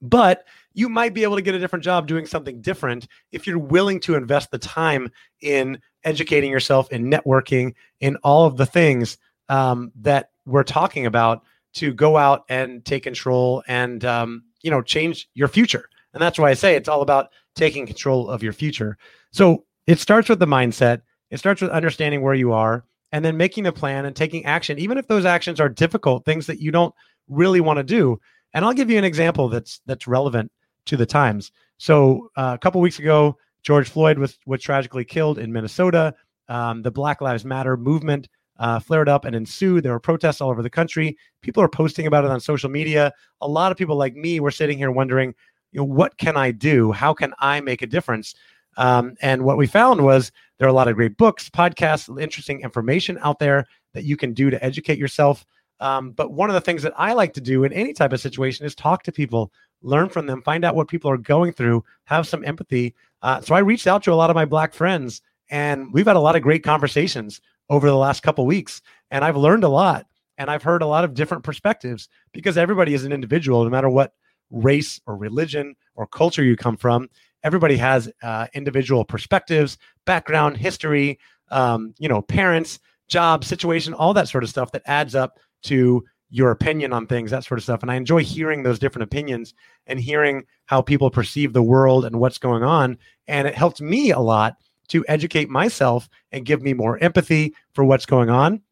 But 0.00 0.44
you 0.74 0.88
might 0.88 1.14
be 1.14 1.22
able 1.22 1.36
to 1.36 1.42
get 1.42 1.54
a 1.54 1.58
different 1.58 1.84
job 1.84 2.06
doing 2.06 2.26
something 2.26 2.60
different 2.60 3.06
if 3.30 3.46
you're 3.46 3.58
willing 3.58 4.00
to 4.00 4.14
invest 4.14 4.50
the 4.50 4.58
time 4.58 5.10
in 5.40 5.78
educating 6.04 6.50
yourself, 6.50 6.90
in 6.90 7.10
networking, 7.10 7.74
in 8.00 8.16
all 8.16 8.46
of 8.46 8.56
the 8.56 8.66
things 8.66 9.18
um, 9.48 9.92
that 10.00 10.30
we're 10.46 10.64
talking 10.64 11.06
about 11.06 11.44
to 11.74 11.92
go 11.92 12.16
out 12.16 12.44
and 12.48 12.84
take 12.84 13.02
control 13.02 13.62
and 13.66 14.04
um, 14.04 14.42
you 14.62 14.70
know 14.70 14.82
change 14.82 15.28
your 15.34 15.48
future. 15.48 15.88
And 16.14 16.20
that's 16.20 16.38
why 16.38 16.50
I 16.50 16.54
say 16.54 16.74
it's 16.74 16.88
all 16.88 17.02
about 17.02 17.30
taking 17.54 17.86
control 17.86 18.28
of 18.28 18.42
your 18.42 18.52
future. 18.52 18.98
So 19.30 19.64
it 19.86 19.98
starts 19.98 20.28
with 20.28 20.38
the 20.38 20.46
mindset. 20.46 21.02
It 21.30 21.38
starts 21.38 21.62
with 21.62 21.70
understanding 21.70 22.22
where 22.22 22.34
you 22.34 22.52
are 22.52 22.84
and 23.12 23.24
then 23.24 23.36
making 23.36 23.66
a 23.66 23.72
plan 23.72 24.06
and 24.06 24.16
taking 24.16 24.44
action, 24.44 24.78
even 24.78 24.98
if 24.98 25.06
those 25.06 25.24
actions 25.24 25.60
are 25.60 25.68
difficult, 25.68 26.24
things 26.24 26.46
that 26.46 26.60
you 26.60 26.70
don't 26.70 26.94
really 27.28 27.60
want 27.60 27.76
to 27.76 27.84
do. 27.84 28.18
And 28.54 28.64
I'll 28.64 28.72
give 28.72 28.90
you 28.90 28.98
an 28.98 29.04
example 29.04 29.48
that's 29.48 29.80
that's 29.86 30.06
relevant 30.06 30.50
to 30.86 30.96
the 30.96 31.06
times. 31.06 31.52
So 31.78 32.30
uh, 32.36 32.52
a 32.54 32.58
couple 32.58 32.80
weeks 32.80 32.98
ago, 32.98 33.36
George 33.62 33.88
Floyd 33.88 34.18
was 34.18 34.38
was 34.46 34.62
tragically 34.62 35.04
killed 35.04 35.38
in 35.38 35.52
Minnesota. 35.52 36.14
Um, 36.48 36.82
the 36.82 36.90
Black 36.90 37.20
Lives 37.20 37.44
Matter 37.44 37.76
movement 37.76 38.28
uh, 38.58 38.78
flared 38.78 39.08
up 39.08 39.24
and 39.24 39.34
ensued. 39.34 39.84
There 39.84 39.92
were 39.92 40.00
protests 40.00 40.40
all 40.40 40.50
over 40.50 40.62
the 40.62 40.70
country. 40.70 41.16
People 41.40 41.62
are 41.62 41.68
posting 41.68 42.06
about 42.06 42.24
it 42.24 42.30
on 42.30 42.40
social 42.40 42.68
media. 42.68 43.12
A 43.40 43.48
lot 43.48 43.72
of 43.72 43.78
people 43.78 43.96
like 43.96 44.14
me 44.14 44.40
were 44.40 44.50
sitting 44.50 44.76
here 44.76 44.90
wondering, 44.90 45.34
you 45.72 45.80
know, 45.80 45.84
what 45.84 46.18
can 46.18 46.36
I 46.36 46.50
do? 46.50 46.92
How 46.92 47.14
can 47.14 47.32
I 47.38 47.60
make 47.60 47.82
a 47.82 47.86
difference? 47.86 48.34
Um, 48.76 49.14
and 49.20 49.42
what 49.42 49.56
we 49.56 49.66
found 49.66 50.02
was 50.02 50.32
there 50.62 50.68
are 50.68 50.70
a 50.70 50.74
lot 50.74 50.86
of 50.86 50.94
great 50.94 51.16
books, 51.16 51.50
podcasts, 51.50 52.22
interesting 52.22 52.60
information 52.60 53.18
out 53.22 53.40
there 53.40 53.66
that 53.94 54.04
you 54.04 54.16
can 54.16 54.32
do 54.32 54.48
to 54.48 54.64
educate 54.64 54.96
yourself. 54.96 55.44
Um, 55.80 56.12
but 56.12 56.34
one 56.34 56.50
of 56.50 56.54
the 56.54 56.60
things 56.60 56.84
that 56.84 56.92
I 56.96 57.14
like 57.14 57.32
to 57.32 57.40
do 57.40 57.64
in 57.64 57.72
any 57.72 57.92
type 57.92 58.12
of 58.12 58.20
situation 58.20 58.64
is 58.64 58.72
talk 58.76 59.02
to 59.02 59.10
people, 59.10 59.52
learn 59.82 60.08
from 60.08 60.26
them, 60.26 60.40
find 60.40 60.64
out 60.64 60.76
what 60.76 60.86
people 60.86 61.10
are 61.10 61.16
going 61.16 61.52
through, 61.52 61.82
have 62.04 62.28
some 62.28 62.44
empathy. 62.44 62.94
Uh, 63.22 63.40
so 63.40 63.56
I 63.56 63.58
reached 63.58 63.88
out 63.88 64.04
to 64.04 64.12
a 64.12 64.14
lot 64.14 64.30
of 64.30 64.36
my 64.36 64.44
black 64.44 64.72
friends, 64.72 65.20
and 65.50 65.92
we've 65.92 66.06
had 66.06 66.14
a 66.14 66.20
lot 66.20 66.36
of 66.36 66.42
great 66.42 66.62
conversations 66.62 67.40
over 67.68 67.88
the 67.88 67.96
last 67.96 68.22
couple 68.22 68.46
weeks, 68.46 68.82
and 69.10 69.24
I've 69.24 69.36
learned 69.36 69.64
a 69.64 69.68
lot, 69.68 70.06
and 70.38 70.48
I've 70.48 70.62
heard 70.62 70.82
a 70.82 70.86
lot 70.86 71.02
of 71.02 71.14
different 71.14 71.42
perspectives 71.42 72.08
because 72.32 72.56
everybody 72.56 72.94
is 72.94 73.04
an 73.04 73.10
individual, 73.10 73.64
no 73.64 73.70
matter 73.70 73.88
what 73.88 74.12
race 74.52 75.00
or 75.08 75.16
religion 75.16 75.74
or 75.96 76.06
culture 76.06 76.44
you 76.44 76.54
come 76.54 76.76
from. 76.76 77.08
Everybody 77.44 77.76
has 77.76 78.10
uh, 78.22 78.46
individual 78.54 79.04
perspectives, 79.04 79.78
background, 80.04 80.56
history, 80.56 81.18
um, 81.50 81.94
you 81.98 82.08
know, 82.08 82.22
parents, 82.22 82.78
job, 83.08 83.44
situation, 83.44 83.94
all 83.94 84.14
that 84.14 84.28
sort 84.28 84.44
of 84.44 84.50
stuff 84.50 84.72
that 84.72 84.82
adds 84.86 85.14
up 85.14 85.38
to 85.64 86.04
your 86.30 86.50
opinion 86.50 86.94
on 86.94 87.06
things, 87.06 87.30
that 87.30 87.44
sort 87.44 87.58
of 87.58 87.62
stuff. 87.62 87.82
And 87.82 87.90
I 87.90 87.96
enjoy 87.96 88.24
hearing 88.24 88.62
those 88.62 88.78
different 88.78 89.02
opinions 89.02 89.52
and 89.86 90.00
hearing 90.00 90.44
how 90.64 90.80
people 90.80 91.10
perceive 91.10 91.52
the 91.52 91.62
world 91.62 92.06
and 92.06 92.18
what's 92.18 92.38
going 92.38 92.62
on. 92.62 92.96
And 93.28 93.46
it 93.46 93.54
helped 93.54 93.82
me 93.82 94.12
a 94.12 94.18
lot 94.18 94.56
to 94.88 95.04
educate 95.08 95.50
myself 95.50 96.08
and 96.32 96.46
give 96.46 96.62
me 96.62 96.72
more 96.72 96.98
empathy 97.02 97.54
for 97.74 97.84
what's 97.84 98.06
going 98.06 98.30
on 98.30 98.62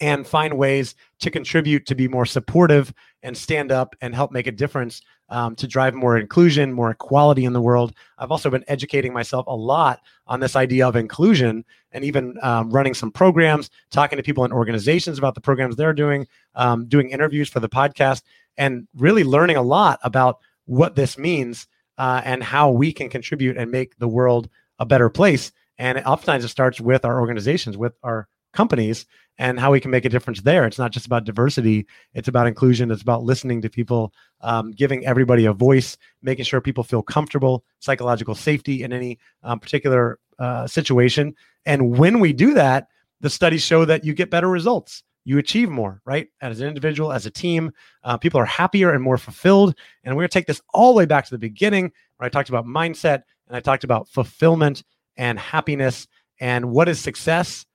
and 0.00 0.26
find 0.26 0.56
ways 0.56 0.94
to 1.20 1.30
contribute 1.30 1.86
to 1.86 1.94
be 1.94 2.08
more 2.08 2.26
supportive 2.26 2.92
and 3.26 3.36
stand 3.36 3.72
up 3.72 3.96
and 4.00 4.14
help 4.14 4.30
make 4.30 4.46
a 4.46 4.52
difference 4.52 5.02
um, 5.30 5.56
to 5.56 5.66
drive 5.66 5.94
more 5.94 6.16
inclusion, 6.16 6.72
more 6.72 6.92
equality 6.92 7.44
in 7.44 7.52
the 7.52 7.60
world. 7.60 7.92
I've 8.18 8.30
also 8.30 8.48
been 8.50 8.64
educating 8.68 9.12
myself 9.12 9.48
a 9.48 9.54
lot 9.54 10.00
on 10.28 10.38
this 10.38 10.54
idea 10.54 10.86
of 10.86 10.94
inclusion 10.94 11.64
and 11.90 12.04
even 12.04 12.38
um, 12.40 12.70
running 12.70 12.94
some 12.94 13.10
programs, 13.10 13.68
talking 13.90 14.16
to 14.16 14.22
people 14.22 14.44
in 14.44 14.52
organizations 14.52 15.18
about 15.18 15.34
the 15.34 15.40
programs 15.40 15.74
they're 15.74 15.92
doing, 15.92 16.28
um, 16.54 16.86
doing 16.86 17.10
interviews 17.10 17.48
for 17.48 17.58
the 17.58 17.68
podcast, 17.68 18.22
and 18.56 18.86
really 18.94 19.24
learning 19.24 19.56
a 19.56 19.62
lot 19.62 19.98
about 20.04 20.38
what 20.66 20.94
this 20.94 21.18
means 21.18 21.66
uh, 21.98 22.22
and 22.24 22.44
how 22.44 22.70
we 22.70 22.92
can 22.92 23.08
contribute 23.08 23.56
and 23.56 23.72
make 23.72 23.98
the 23.98 24.08
world 24.08 24.48
a 24.78 24.86
better 24.86 25.10
place. 25.10 25.50
And 25.78 25.98
oftentimes 25.98 26.44
it 26.44 26.48
starts 26.48 26.80
with 26.80 27.04
our 27.04 27.18
organizations, 27.18 27.76
with 27.76 27.94
our 28.04 28.28
companies 28.56 29.06
and 29.38 29.60
how 29.60 29.70
we 29.70 29.80
can 29.80 29.90
make 29.90 30.04
a 30.04 30.08
difference 30.08 30.40
there. 30.40 30.64
It's 30.64 30.78
not 30.78 30.90
just 30.90 31.06
about 31.06 31.24
diversity, 31.24 31.86
it's 32.14 32.28
about 32.28 32.46
inclusion, 32.46 32.90
it's 32.90 33.02
about 33.02 33.22
listening 33.22 33.60
to 33.62 33.68
people, 33.68 34.12
um, 34.40 34.72
giving 34.72 35.04
everybody 35.06 35.44
a 35.44 35.52
voice, 35.52 35.96
making 36.22 36.46
sure 36.46 36.60
people 36.60 36.82
feel 36.82 37.02
comfortable, 37.02 37.64
psychological 37.80 38.34
safety 38.34 38.82
in 38.82 38.92
any 38.92 39.18
um, 39.42 39.60
particular 39.60 40.18
uh, 40.38 40.66
situation. 40.66 41.34
And 41.66 41.98
when 41.98 42.18
we 42.20 42.32
do 42.32 42.54
that, 42.54 42.88
the 43.20 43.30
studies 43.30 43.62
show 43.62 43.84
that 43.84 44.04
you 44.04 44.14
get 44.14 44.30
better 44.30 44.48
results. 44.48 45.02
You 45.24 45.38
achieve 45.38 45.68
more, 45.68 46.00
right? 46.04 46.28
As 46.40 46.60
an 46.60 46.68
individual, 46.68 47.12
as 47.12 47.26
a 47.26 47.30
team, 47.30 47.72
uh, 48.04 48.16
people 48.16 48.40
are 48.40 48.46
happier 48.46 48.92
and 48.92 49.02
more 49.02 49.18
fulfilled. 49.18 49.74
And 50.04 50.14
we're 50.14 50.22
going 50.22 50.28
to 50.28 50.38
take 50.38 50.46
this 50.46 50.62
all 50.72 50.92
the 50.92 50.98
way 50.98 51.06
back 51.06 51.24
to 51.24 51.30
the 51.32 51.38
beginning 51.38 51.92
where 52.16 52.26
I 52.26 52.30
talked 52.30 52.48
about 52.48 52.64
mindset 52.64 53.22
and 53.48 53.56
I 53.56 53.60
talked 53.60 53.84
about 53.84 54.08
fulfillment 54.08 54.84
and 55.16 55.38
happiness 55.38 56.06
and 56.40 56.70
what 56.70 56.88
is 56.88 57.00
success 57.00 57.66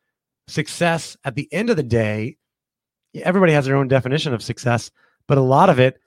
success 0.51 1.17
at 1.24 1.36
the 1.36 1.51
end 1.51 1.70
of 1.70 1.77
the 1.77 1.84
day, 1.84 2.38
everybody 3.15 3.53
has 3.53 3.65
their 3.65 3.75
own 3.75 3.88
definition 3.88 4.34
of 4.34 4.43
success, 4.43 4.91
but 5.27 5.38
a 5.38 5.41
lot 5.41 5.70
of 5.70 5.79
it 5.79 6.00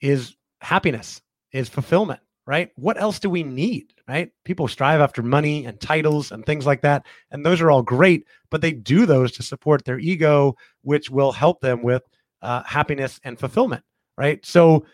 is 0.00 0.36
happiness, 0.60 1.22
is 1.52 1.68
fulfillment, 1.68 2.20
right? 2.46 2.70
What 2.76 3.00
else 3.00 3.18
do 3.18 3.30
we 3.30 3.42
need, 3.42 3.92
right? 4.08 4.30
People 4.44 4.68
strive 4.68 5.00
after 5.00 5.22
money 5.22 5.64
and 5.64 5.80
titles 5.80 6.32
and 6.32 6.44
things 6.44 6.66
like 6.66 6.82
that. 6.82 7.06
And 7.30 7.46
those 7.46 7.60
are 7.60 7.70
all 7.70 7.82
great, 7.82 8.26
but 8.50 8.60
they 8.60 8.72
do 8.72 9.06
those 9.06 9.32
to 9.32 9.42
support 9.42 9.84
their 9.84 9.98
ego, 9.98 10.56
which 10.82 11.10
will 11.10 11.32
help 11.32 11.60
them 11.60 11.82
with 11.82 12.02
uh, 12.42 12.62
happiness 12.64 13.20
and 13.24 13.38
fulfillment, 13.38 13.84
right? 14.18 14.44
So 14.44 14.84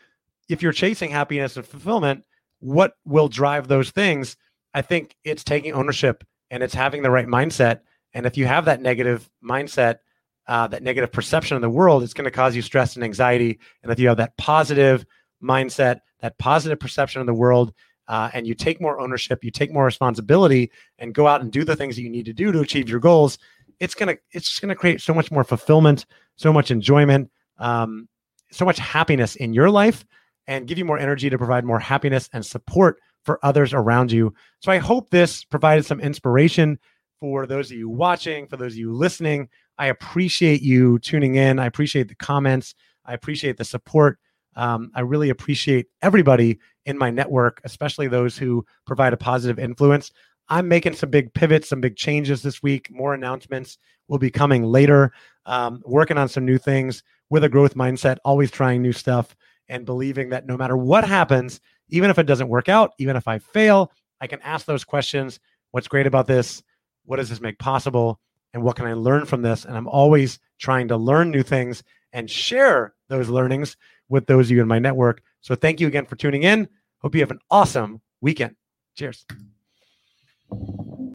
if 0.49 0.63
you're 0.63 0.73
chasing 0.73 1.11
happiness 1.11 1.57
and 1.57 1.67
fulfillment, 1.67 2.25
what 2.61 2.95
will 3.05 3.29
drive 3.29 3.67
those 3.67 3.91
things? 3.91 4.37
I 4.75 4.83
think 4.83 5.17
it's 5.25 5.43
taking 5.43 5.73
ownership 5.73 6.23
and 6.51 6.63
it's 6.63 6.75
having 6.75 7.03
the 7.03 7.11
right 7.11 7.27
mindset 7.27 7.81
and 8.15 8.27
if 8.27 8.37
you 8.37 8.47
have 8.47 8.65
that 8.65 8.81
negative 8.81 9.29
mindset, 9.43 9.99
uh, 10.47 10.67
that 10.69 10.83
negative 10.83 11.13
perception 11.13 11.57
of 11.57 11.63
the 11.63 11.71
world, 11.71 12.03
it's 12.03 12.15
going 12.15 12.25
to 12.25 12.31
cause 12.31 12.57
you 12.57 12.63
stress 12.63 12.97
and 12.97 13.05
anxiety. 13.05 13.59
And 13.83 13.93
if 13.93 13.99
you 14.01 14.09
have 14.09 14.17
that 14.17 14.37
positive 14.37 15.07
mindset, 15.43 16.01
that 16.21 16.39
positive 16.39 16.81
perception 16.81 17.21
of 17.21 17.27
the 17.27 17.35
world, 17.35 17.73
uh, 18.09 18.31
and 18.35 18.47
you 18.47 18.55
take 18.55 18.81
more 18.81 19.01
ownership, 19.01 19.45
you 19.45 19.53
take 19.53 19.73
more 19.73 19.85
responsibility, 19.85 20.73
and 20.99 21.15
go 21.15 21.29
out 21.29 21.41
and 21.41 21.53
do 21.53 21.65
the 21.65 21.77
things 21.77 21.95
that 21.95 22.03
you 22.03 22.11
need 22.11 22.25
to 22.25 22.33
do 22.33 22.51
to 22.51 22.61
achieve 22.61 22.89
your 22.89 22.99
goals, 22.99 23.39
it's 23.79 23.95
gonna 23.95 24.17
it's 24.33 24.49
just 24.49 24.61
gonna 24.61 24.75
create 24.75 25.01
so 25.01 25.15
much 25.15 25.31
more 25.31 25.45
fulfillment, 25.45 26.07
so 26.37 26.53
much 26.53 26.71
enjoyment, 26.71 27.31
um, 27.59 28.09
so 28.51 28.65
much 28.65 28.79
happiness 28.79 29.37
in 29.37 29.55
your 29.55 29.71
life, 29.71 30.05
and 30.49 30.67
give 30.67 30.77
you 30.77 30.85
more 30.85 30.99
energy 30.99 31.31
to 31.31 31.39
provide 31.39 31.65
more 31.65 31.79
happiness 31.79 32.29
and 32.33 32.45
support 32.45 32.99
for 33.25 33.39
others 33.45 33.73
around 33.73 34.11
you. 34.11 34.35
So 34.59 34.73
I 34.73 34.79
hope 34.79 35.11
this 35.11 35.45
provided 35.45 35.85
some 35.87 36.01
inspiration 36.01 36.79
for 37.21 37.47
those 37.47 37.71
of 37.71 37.77
you 37.77 37.89
watching, 37.89 38.47
for 38.47 38.57
those 38.57 38.73
of 38.73 38.79
you 38.79 38.93
listening. 38.93 39.49
I 39.79 39.87
appreciate 39.87 40.63
you 40.63 40.99
tuning 40.99 41.37
in. 41.37 41.59
I 41.59 41.67
appreciate 41.67 42.09
the 42.09 42.15
comments. 42.15 42.75
I 43.05 43.15
appreciate 43.15 43.57
the 43.57 43.65
support. 43.65 44.19
Um, 44.57 44.91
I 44.95 45.01
really 45.03 45.31
appreciate 45.31 45.87
everybody 46.03 46.59
in 46.87 46.99
my 46.99 47.11
network, 47.11 47.61
especially 47.65 48.09
those 48.09 48.37
who 48.37 48.65
provide 48.87 49.13
a 49.13 49.19
positive 49.19 49.59
influence. 49.59 50.11
I'm 50.49 50.67
making 50.67 50.95
some 50.95 51.11
big 51.11 51.33
pivots, 51.33 51.69
some 51.69 51.81
big 51.81 51.97
changes 51.97 52.43
this 52.43 52.63
week. 52.63 52.91
More 52.91 53.15
announcements 53.15 53.79
will 54.09 54.19
be 54.19 54.31
coming 54.31 54.65
later. 54.65 55.13
Um, 55.47 55.83
working 55.85 56.19
on 56.19 56.29
some 56.29 56.45
new 56.45 56.59
things 56.59 57.03
with 57.31 57.45
a 57.45 57.49
growth 57.49 57.75
mindset, 57.75 58.17
always 58.25 58.51
trying 58.51 58.83
new 58.83 58.93
stuff 58.93 59.37
and 59.69 59.87
believing 59.87 60.31
that 60.31 60.47
no 60.47 60.57
matter 60.57 60.77
what 60.77 61.05
happens, 61.05 61.61
even 61.89 62.11
if 62.11 62.19
it 62.19 62.27
doesn't 62.27 62.49
work 62.49 62.69
out, 62.69 62.93
even 62.99 63.17
if 63.17 63.29
I 63.29 63.39
fail, 63.39 63.93
I 64.21 64.27
can 64.27 64.41
ask 64.43 64.67
those 64.67 64.85
questions. 64.85 65.39
What's 65.71 65.89
great 65.89 66.09
about 66.09 66.27
this? 66.27 66.63
What 67.11 67.17
does 67.17 67.29
this 67.29 67.41
make 67.41 67.59
possible? 67.59 68.21
And 68.55 68.63
what 68.63 68.77
can 68.77 68.87
I 68.87 68.93
learn 68.93 69.27
from 69.27 69.43
this? 69.43 69.65
And 69.65 69.77
I'm 69.77 69.89
always 69.89 70.39
trying 70.61 70.87
to 70.87 70.97
learn 70.97 71.33
new 71.33 71.43
things 71.43 71.83
and 72.13 72.31
share 72.31 72.95
those 73.09 73.29
learnings 73.29 73.77
with 74.09 74.27
those 74.27 74.47
of 74.47 74.53
you 74.53 74.63
in 74.63 74.69
my 74.69 74.79
network. 74.79 75.21
So 75.41 75.57
thank 75.57 75.81
you 75.81 75.89
again 75.89 76.07
for 76.07 76.15
tuning 76.15 76.45
in. 76.45 76.69
Hope 76.99 77.17
you 77.17 77.21
have 77.23 77.33
an 77.33 77.41
awesome 77.51 78.01
weekend. 78.21 78.55
Cheers. 78.95 79.27